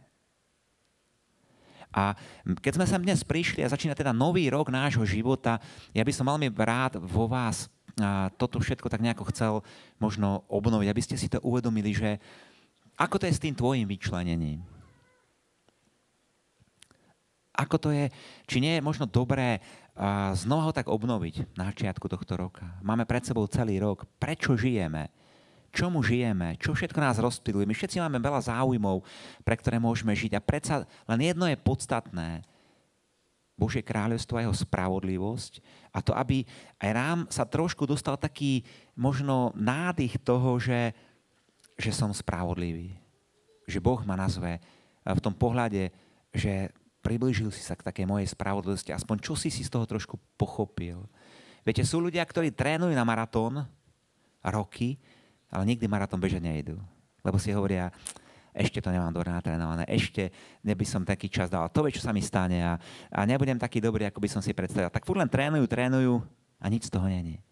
A 1.94 2.12
keď 2.60 2.72
sme 2.76 2.86
sem 2.90 3.00
dnes 3.00 3.24
prišli 3.24 3.62
a 3.62 3.70
začína 3.72 3.94
teda 3.94 4.10
nový 4.10 4.50
rok 4.50 4.68
nášho 4.68 5.06
života, 5.06 5.62
ja 5.94 6.02
by 6.02 6.12
som 6.12 6.26
veľmi 6.28 6.52
rád 6.52 7.00
vo 7.00 7.30
vás 7.30 7.70
toto 8.34 8.58
všetko 8.58 8.90
tak 8.90 9.06
nejako 9.06 9.30
chcel 9.30 9.52
možno 10.02 10.42
obnoviť, 10.50 10.88
aby 10.90 11.02
ste 11.02 11.14
si 11.14 11.30
to 11.30 11.38
uvedomili, 11.46 11.94
že 11.94 12.18
ako 12.98 13.22
to 13.22 13.30
je 13.30 13.36
s 13.38 13.42
tým 13.42 13.54
tvojim 13.54 13.86
vyčlenením? 13.86 14.66
Ako 17.54 17.78
to 17.78 17.94
je, 17.94 18.10
či 18.50 18.58
nie 18.58 18.74
je 18.74 18.82
možno 18.82 19.06
dobré 19.06 19.62
znova 20.34 20.70
ho 20.70 20.72
tak 20.74 20.90
obnoviť 20.90 21.54
na 21.54 21.70
začiatku 21.70 22.10
tohto 22.10 22.34
roka. 22.34 22.66
Máme 22.82 23.06
pred 23.06 23.22
sebou 23.22 23.46
celý 23.46 23.78
rok. 23.78 24.02
Prečo 24.18 24.58
žijeme? 24.58 25.10
Čomu 25.74 26.02
žijeme? 26.02 26.58
Čo 26.58 26.74
všetko 26.74 26.98
nás 26.98 27.18
rozptiluje? 27.18 27.66
My 27.66 27.74
všetci 27.74 28.02
máme 28.02 28.18
veľa 28.18 28.46
záujmov, 28.46 29.02
pre 29.42 29.54
ktoré 29.58 29.78
môžeme 29.78 30.14
žiť. 30.14 30.38
A 30.38 30.42
predsa 30.42 30.86
len 31.06 31.20
jedno 31.22 31.46
je 31.46 31.58
podstatné. 31.58 32.42
Božie 33.54 33.86
kráľovstvo 33.86 34.34
a 34.34 34.42
jeho 34.42 34.56
spravodlivosť 34.66 35.62
a 35.94 36.02
to, 36.02 36.10
aby 36.10 36.42
aj 36.82 36.90
nám 36.90 37.18
sa 37.30 37.46
trošku 37.46 37.86
dostal 37.86 38.18
taký 38.18 38.66
možno 38.98 39.54
nádych 39.54 40.18
toho, 40.26 40.58
že, 40.58 40.90
že 41.78 41.94
som 41.94 42.10
spravodlivý. 42.10 42.98
Že 43.70 43.78
Boh 43.78 44.02
ma 44.02 44.18
nazve 44.18 44.58
v 45.06 45.20
tom 45.22 45.30
pohľade, 45.30 45.94
že 46.34 46.74
priblížil 47.04 47.52
si 47.52 47.60
sa 47.60 47.76
k 47.76 47.84
takej 47.84 48.08
mojej 48.08 48.24
spravodlivosti, 48.32 48.96
aspoň 48.96 49.20
čo 49.20 49.36
si 49.36 49.52
si 49.52 49.60
z 49.60 49.68
toho 49.68 49.84
trošku 49.84 50.16
pochopil. 50.40 51.04
Viete, 51.60 51.84
sú 51.84 52.00
ľudia, 52.00 52.24
ktorí 52.24 52.56
trénujú 52.56 52.96
na 52.96 53.04
maratón 53.04 53.68
roky, 54.40 54.96
ale 55.52 55.68
nikdy 55.68 55.84
maratón 55.84 56.20
bežať 56.20 56.40
nejdu. 56.40 56.80
Lebo 57.20 57.36
si 57.36 57.52
hovoria, 57.52 57.92
ešte 58.56 58.80
to 58.80 58.88
nemám 58.88 59.12
dobre 59.12 59.28
natrénované, 59.28 59.84
ešte 59.90 60.32
neby 60.64 60.84
som 60.88 61.04
taký 61.04 61.28
čas 61.28 61.50
dal, 61.52 61.68
to 61.68 61.84
vie, 61.84 61.92
čo 61.92 62.04
sa 62.04 62.14
mi 62.14 62.22
stane 62.22 62.62
a, 62.62 62.78
a 63.10 63.20
nebudem 63.28 63.58
taký 63.60 63.82
dobrý, 63.82 64.08
ako 64.08 64.22
by 64.22 64.28
som 64.30 64.40
si 64.40 64.56
predstavil. 64.56 64.88
Tak 64.88 65.04
furt 65.04 65.20
len 65.20 65.28
trénujú, 65.28 65.64
trénujú 65.66 66.14
a 66.62 66.66
nič 66.70 66.88
z 66.88 66.92
toho 66.94 67.04
není. 67.10 67.42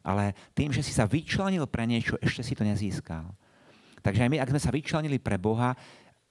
Ale 0.00 0.32
tým, 0.56 0.72
že 0.72 0.80
si 0.80 0.94
sa 0.96 1.04
vyčlenil 1.04 1.68
pre 1.68 1.84
niečo, 1.84 2.16
ešte 2.24 2.40
si 2.40 2.56
to 2.56 2.64
nezískal. 2.64 3.28
Takže 4.00 4.24
aj 4.24 4.30
my, 4.30 4.38
ak 4.40 4.50
sme 4.54 4.62
sa 4.62 4.72
vyčlenili 4.72 5.18
pre 5.20 5.36
Boha, 5.36 5.76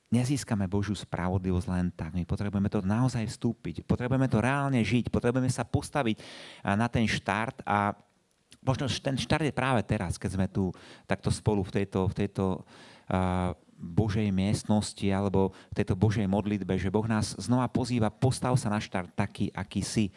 nezískame 0.08 0.72
Božiu 0.72 0.96
spravodlivosť 0.96 1.68
len 1.68 1.88
tak. 1.92 2.16
My 2.16 2.24
potrebujeme 2.24 2.72
to 2.72 2.80
naozaj 2.80 3.28
vstúpiť, 3.28 3.84
potrebujeme 3.84 4.32
to 4.32 4.40
reálne 4.40 4.80
žiť, 4.80 5.12
potrebujeme 5.12 5.52
sa 5.52 5.68
postaviť 5.68 6.18
na 6.64 6.88
ten 6.88 7.04
štart 7.04 7.64
a 7.68 7.92
možno 8.64 8.88
ten 8.88 9.20
štart 9.20 9.52
je 9.52 9.56
práve 9.56 9.84
teraz, 9.84 10.16
keď 10.16 10.30
sme 10.32 10.48
tu 10.48 10.72
takto 11.04 11.28
spolu 11.28 11.64
v 11.68 11.84
tejto, 11.84 12.08
v 12.08 12.14
tejto 12.24 12.46
uh, 12.64 13.52
Božej 13.78 14.34
miestnosti 14.34 15.06
alebo 15.12 15.54
v 15.70 15.78
tejto 15.78 15.94
Božej 15.94 16.26
modlitbe, 16.26 16.80
že 16.82 16.90
Boh 16.90 17.06
nás 17.06 17.38
znova 17.38 17.70
pozýva, 17.70 18.10
postav 18.10 18.58
sa 18.58 18.74
na 18.74 18.82
štart 18.82 19.14
taký, 19.14 19.54
aký 19.54 19.86
si. 19.86 20.10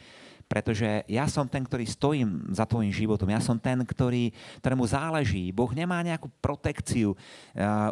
Pretože 0.50 1.06
ja 1.06 1.30
som 1.30 1.46
ten, 1.46 1.62
ktorý 1.62 1.86
stojím 1.86 2.50
za 2.50 2.66
tvojim 2.66 2.90
životom. 2.90 3.30
Ja 3.30 3.38
som 3.38 3.54
ten, 3.54 3.86
ktorý, 3.86 4.34
ktorému 4.58 4.82
záleží. 4.82 5.54
Boh 5.54 5.70
nemá 5.70 6.02
nejakú 6.02 6.26
protekciu. 6.42 7.14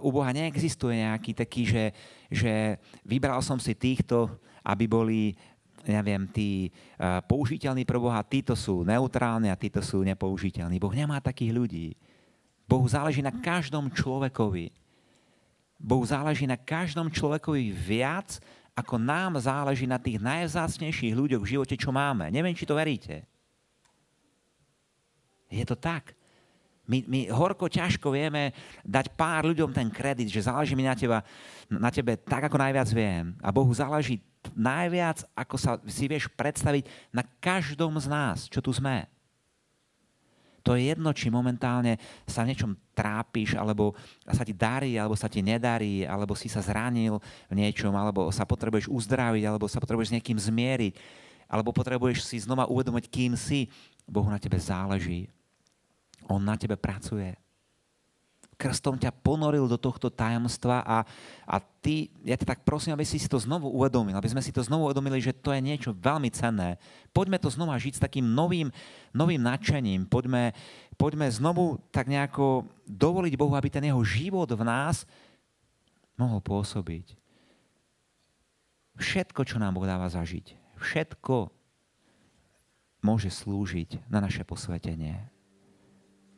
U 0.03 0.09
Boha 0.11 0.35
neexistuje 0.35 1.07
nejaký 1.07 1.39
taký, 1.39 1.63
že, 1.71 1.85
že 2.27 2.83
vybral 3.07 3.39
som 3.47 3.63
si 3.63 3.79
týchto, 3.79 4.27
aby 4.67 4.91
boli 4.91 5.39
neviem, 5.87 6.27
tí 6.29 6.75
použiteľní 7.31 7.87
pre 7.87 7.97
Boha, 7.97 8.21
títo 8.27 8.59
sú 8.59 8.83
neutrálni 8.83 9.49
a 9.49 9.57
títo 9.57 9.79
sú 9.79 10.03
nepoužiteľní. 10.03 10.83
Boh 10.83 10.93
nemá 10.93 11.23
takých 11.23 11.55
ľudí. 11.55 11.89
Bohu 12.67 12.85
záleží 12.85 13.23
na 13.23 13.33
každom 13.33 13.89
človekovi. 13.89 14.75
Bohu 15.79 16.03
záleží 16.03 16.45
na 16.45 16.59
každom 16.59 17.07
človekovi 17.09 17.71
viac, 17.71 18.43
ako 18.79 18.95
nám 18.95 19.43
záleží 19.43 19.91
na 19.91 19.99
tých 19.99 20.23
najvzácnejších 20.23 21.11
ľuďoch 21.11 21.43
v 21.43 21.51
živote, 21.59 21.75
čo 21.75 21.91
máme. 21.91 22.31
Neviem, 22.31 22.55
či 22.55 22.63
to 22.63 22.79
veríte. 22.79 23.27
Je 25.51 25.67
to 25.67 25.75
tak. 25.75 26.15
My, 26.89 27.05
my 27.05 27.29
horko 27.29 27.69
ťažko 27.69 28.15
vieme 28.15 28.55
dať 28.87 29.13
pár 29.13 29.45
ľuďom 29.51 29.75
ten 29.75 29.93
kredit, 29.93 30.31
že 30.31 30.47
záleží 30.47 30.73
mi 30.73 30.87
na, 30.87 30.97
teba, 30.97 31.21
na 31.69 31.93
tebe 31.93 32.17
tak, 32.17 32.49
ako 32.49 32.57
najviac 32.57 32.89
viem. 32.95 33.37
A 33.45 33.53
Bohu 33.53 33.69
záleží 33.75 34.25
najviac, 34.57 35.27
ako 35.37 35.57
sa 35.61 35.73
si 35.85 36.09
vieš 36.09 36.31
predstaviť 36.33 36.89
na 37.13 37.27
každom 37.43 37.93
z 38.01 38.07
nás, 38.09 38.49
čo 38.49 38.65
tu 38.65 38.73
sme. 38.73 39.05
To 40.69 40.77
je 40.77 40.93
jedno, 40.93 41.17
či 41.17 41.33
momentálne 41.33 41.97
sa 42.29 42.45
niečom 42.45 42.77
trápiš, 42.93 43.57
alebo 43.57 43.97
sa 44.29 44.45
ti 44.45 44.53
darí, 44.53 45.01
alebo 45.01 45.17
sa 45.17 45.25
ti 45.25 45.41
nedarí, 45.41 46.05
alebo 46.05 46.37
si 46.37 46.53
sa 46.53 46.61
zranil 46.61 47.17
v 47.49 47.55
niečom, 47.57 47.97
alebo 47.97 48.29
sa 48.29 48.45
potrebuješ 48.45 48.93
uzdraviť, 48.93 49.49
alebo 49.49 49.65
sa 49.65 49.81
potrebuješ 49.81 50.13
s 50.13 50.17
niekým 50.21 50.37
zmieriť, 50.37 50.93
alebo 51.49 51.73
potrebuješ 51.73 52.21
si 52.21 52.45
znova 52.45 52.69
uvedomiť, 52.69 53.09
kým 53.09 53.33
si. 53.33 53.73
Bohu 54.05 54.29
na 54.29 54.37
tebe 54.37 54.61
záleží. 54.61 55.33
On 56.29 56.41
na 56.45 56.61
tebe 56.61 56.77
pracuje 56.77 57.33
krstom 58.59 58.99
ťa 58.99 59.15
ponoril 59.15 59.71
do 59.71 59.79
tohto 59.79 60.11
tajomstva 60.11 60.83
a, 60.83 61.07
a 61.47 61.57
ty, 61.63 62.11
ja 62.27 62.35
ťa 62.35 62.59
tak 62.59 62.61
prosím, 62.67 62.99
aby 62.99 63.07
si 63.07 63.23
si 63.23 63.31
to 63.31 63.39
znovu 63.39 63.71
uvedomil, 63.71 64.19
aby 64.19 64.35
sme 64.35 64.43
si 64.43 64.51
to 64.51 64.67
znovu 64.67 64.91
uvedomili, 64.91 65.23
že 65.23 65.31
to 65.31 65.55
je 65.55 65.63
niečo 65.63 65.95
veľmi 65.95 66.27
cenné. 66.35 66.75
Poďme 67.15 67.39
to 67.39 67.55
znova 67.55 67.79
žiť 67.79 67.97
s 67.97 68.05
takým 68.05 68.27
novým, 68.27 68.75
novým 69.15 69.39
nadšením. 69.39 70.11
Poďme, 70.11 70.59
poďme 70.99 71.31
znovu 71.31 71.79
tak 71.95 72.11
nejako 72.11 72.67
dovoliť 72.91 73.39
Bohu, 73.39 73.55
aby 73.55 73.71
ten 73.71 73.87
jeho 73.87 74.03
život 74.03 74.51
v 74.51 74.67
nás 74.67 75.07
mohol 76.19 76.43
pôsobiť. 76.43 77.15
Všetko, 78.99 79.47
čo 79.47 79.63
nám 79.63 79.79
Boh 79.79 79.87
dáva 79.87 80.11
zažiť, 80.11 80.59
všetko 80.83 81.55
môže 83.07 83.31
slúžiť 83.31 84.11
na 84.11 84.19
naše 84.19 84.43
posvetenie. 84.43 85.31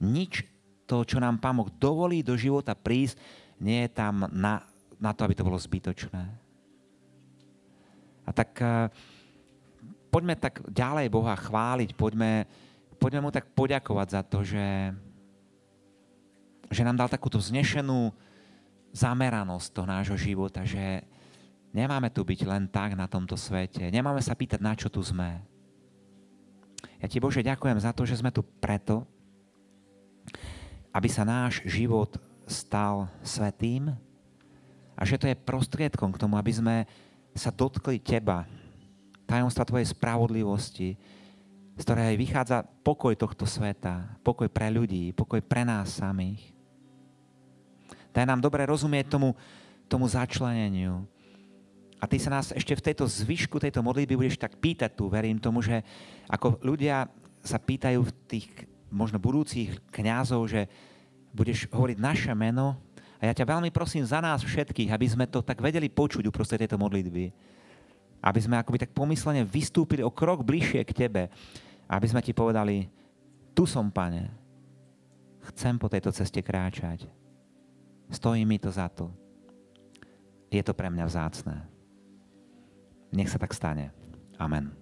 Nič 0.05 0.45
to, 0.91 1.07
čo 1.07 1.23
nám 1.23 1.39
Pán 1.39 1.55
Boh 1.55 1.71
dovolí 1.79 2.27
do 2.27 2.35
života 2.35 2.75
prísť, 2.75 3.15
nie 3.63 3.87
je 3.87 3.91
tam 3.95 4.27
na, 4.35 4.67
na 4.99 5.15
to, 5.15 5.23
aby 5.23 5.39
to 5.39 5.47
bolo 5.47 5.55
zbytočné. 5.55 6.25
A 8.27 8.31
tak 8.35 8.51
uh, 8.59 8.91
poďme 10.11 10.35
tak 10.35 10.67
ďalej 10.67 11.07
Boha 11.07 11.39
chváliť, 11.39 11.95
poďme, 11.95 12.51
poďme 12.99 13.21
mu 13.23 13.31
tak 13.31 13.47
poďakovať 13.55 14.09
za 14.11 14.23
to, 14.27 14.43
že, 14.43 14.91
že 16.67 16.83
nám 16.83 16.99
dal 16.99 17.09
takúto 17.09 17.39
vznešenú 17.39 18.11
zameranosť 18.91 19.67
toho 19.71 19.87
nášho 19.87 20.19
života, 20.19 20.67
že 20.67 21.07
nemáme 21.71 22.11
tu 22.11 22.27
byť 22.27 22.41
len 22.43 22.67
tak 22.67 22.99
na 22.99 23.07
tomto 23.07 23.39
svete, 23.39 23.87
nemáme 23.95 24.19
sa 24.19 24.35
pýtať, 24.35 24.59
na 24.59 24.75
čo 24.75 24.91
tu 24.91 24.99
sme. 24.99 25.39
Ja 26.99 27.07
ti 27.07 27.23
Bože 27.23 27.47
ďakujem 27.47 27.79
za 27.79 27.95
to, 27.95 28.03
že 28.03 28.19
sme 28.19 28.35
tu 28.35 28.43
preto, 28.43 29.07
aby 30.91 31.09
sa 31.11 31.23
náš 31.23 31.63
život 31.67 32.19
stal 32.51 33.07
svetým 33.23 33.95
a 34.99 35.03
že 35.07 35.17
to 35.17 35.31
je 35.31 35.39
prostriedkom 35.39 36.13
k 36.13 36.21
tomu, 36.21 36.37
aby 36.37 36.53
sme 36.53 36.77
sa 37.33 37.49
dotkli 37.55 38.03
Teba, 38.03 38.45
tajomstva 39.25 39.65
Tvojej 39.65 39.89
spravodlivosti, 39.95 40.99
z 41.79 41.83
ktorej 41.87 42.19
vychádza 42.21 42.67
pokoj 42.85 43.15
tohto 43.17 43.49
sveta, 43.49 44.21
pokoj 44.21 44.51
pre 44.51 44.69
ľudí, 44.69 45.17
pokoj 45.17 45.41
pre 45.41 45.65
nás 45.65 45.97
samých. 45.97 46.53
Daj 48.11 48.27
nám 48.27 48.43
dobre 48.43 48.67
rozumieť 48.67 49.09
tomu, 49.09 49.39
tomu 49.87 50.05
začleneniu. 50.11 51.07
A 52.03 52.05
Ty 52.05 52.17
sa 52.19 52.31
nás 52.37 52.51
ešte 52.51 52.75
v 52.75 52.85
tejto 52.91 53.05
zvyšku 53.07 53.57
tejto 53.63 53.81
modlitby 53.81 54.19
budeš 54.19 54.37
tak 54.37 54.59
pýtať 54.59 54.99
tu. 54.99 55.07
Verím 55.07 55.39
tomu, 55.39 55.63
že 55.63 55.81
ako 56.27 56.61
ľudia 56.61 57.07
sa 57.41 57.57
pýtajú 57.57 58.05
v 58.05 58.13
tých 58.29 58.49
možno 58.91 59.23
budúcich 59.23 59.79
kňazov, 59.95 60.51
že 60.51 60.67
budeš 61.31 61.71
hovoriť 61.71 61.99
naše 61.99 62.35
meno 62.35 62.77
a 63.21 63.29
ja 63.29 63.37
ťa 63.37 63.53
veľmi 63.53 63.69
prosím 63.69 64.01
za 64.01 64.25
nás 64.25 64.41
všetkých, 64.41 64.89
aby 64.89 65.07
sme 65.07 65.29
to 65.29 65.45
tak 65.45 65.61
vedeli 65.61 65.93
počuť 65.93 66.25
uprostred 66.25 66.65
tejto 66.65 66.81
modlitby. 66.81 67.29
Aby 68.25 68.41
sme 68.41 68.57
akoby 68.57 68.89
tak 68.89 68.97
pomyslene 68.97 69.45
vystúpili 69.45 70.01
o 70.01 70.09
krok 70.09 70.41
bližšie 70.41 70.81
k 70.89 70.97
Tebe. 71.05 71.23
Aby 71.85 72.07
sme 72.09 72.25
Ti 72.25 72.33
povedali, 72.33 72.89
tu 73.53 73.69
som, 73.69 73.93
Pane. 73.93 74.33
Chcem 75.53 75.77
po 75.77 75.93
tejto 75.93 76.09
ceste 76.17 76.41
kráčať. 76.41 77.05
Stojí 78.09 78.49
mi 78.49 78.57
to 78.57 78.73
za 78.73 78.89
to. 78.89 79.13
Je 80.49 80.65
to 80.65 80.73
pre 80.73 80.89
mňa 80.89 81.05
vzácné. 81.05 81.57
Nech 83.13 83.29
sa 83.29 83.37
tak 83.37 83.53
stane. 83.53 83.93
Amen. 84.41 84.80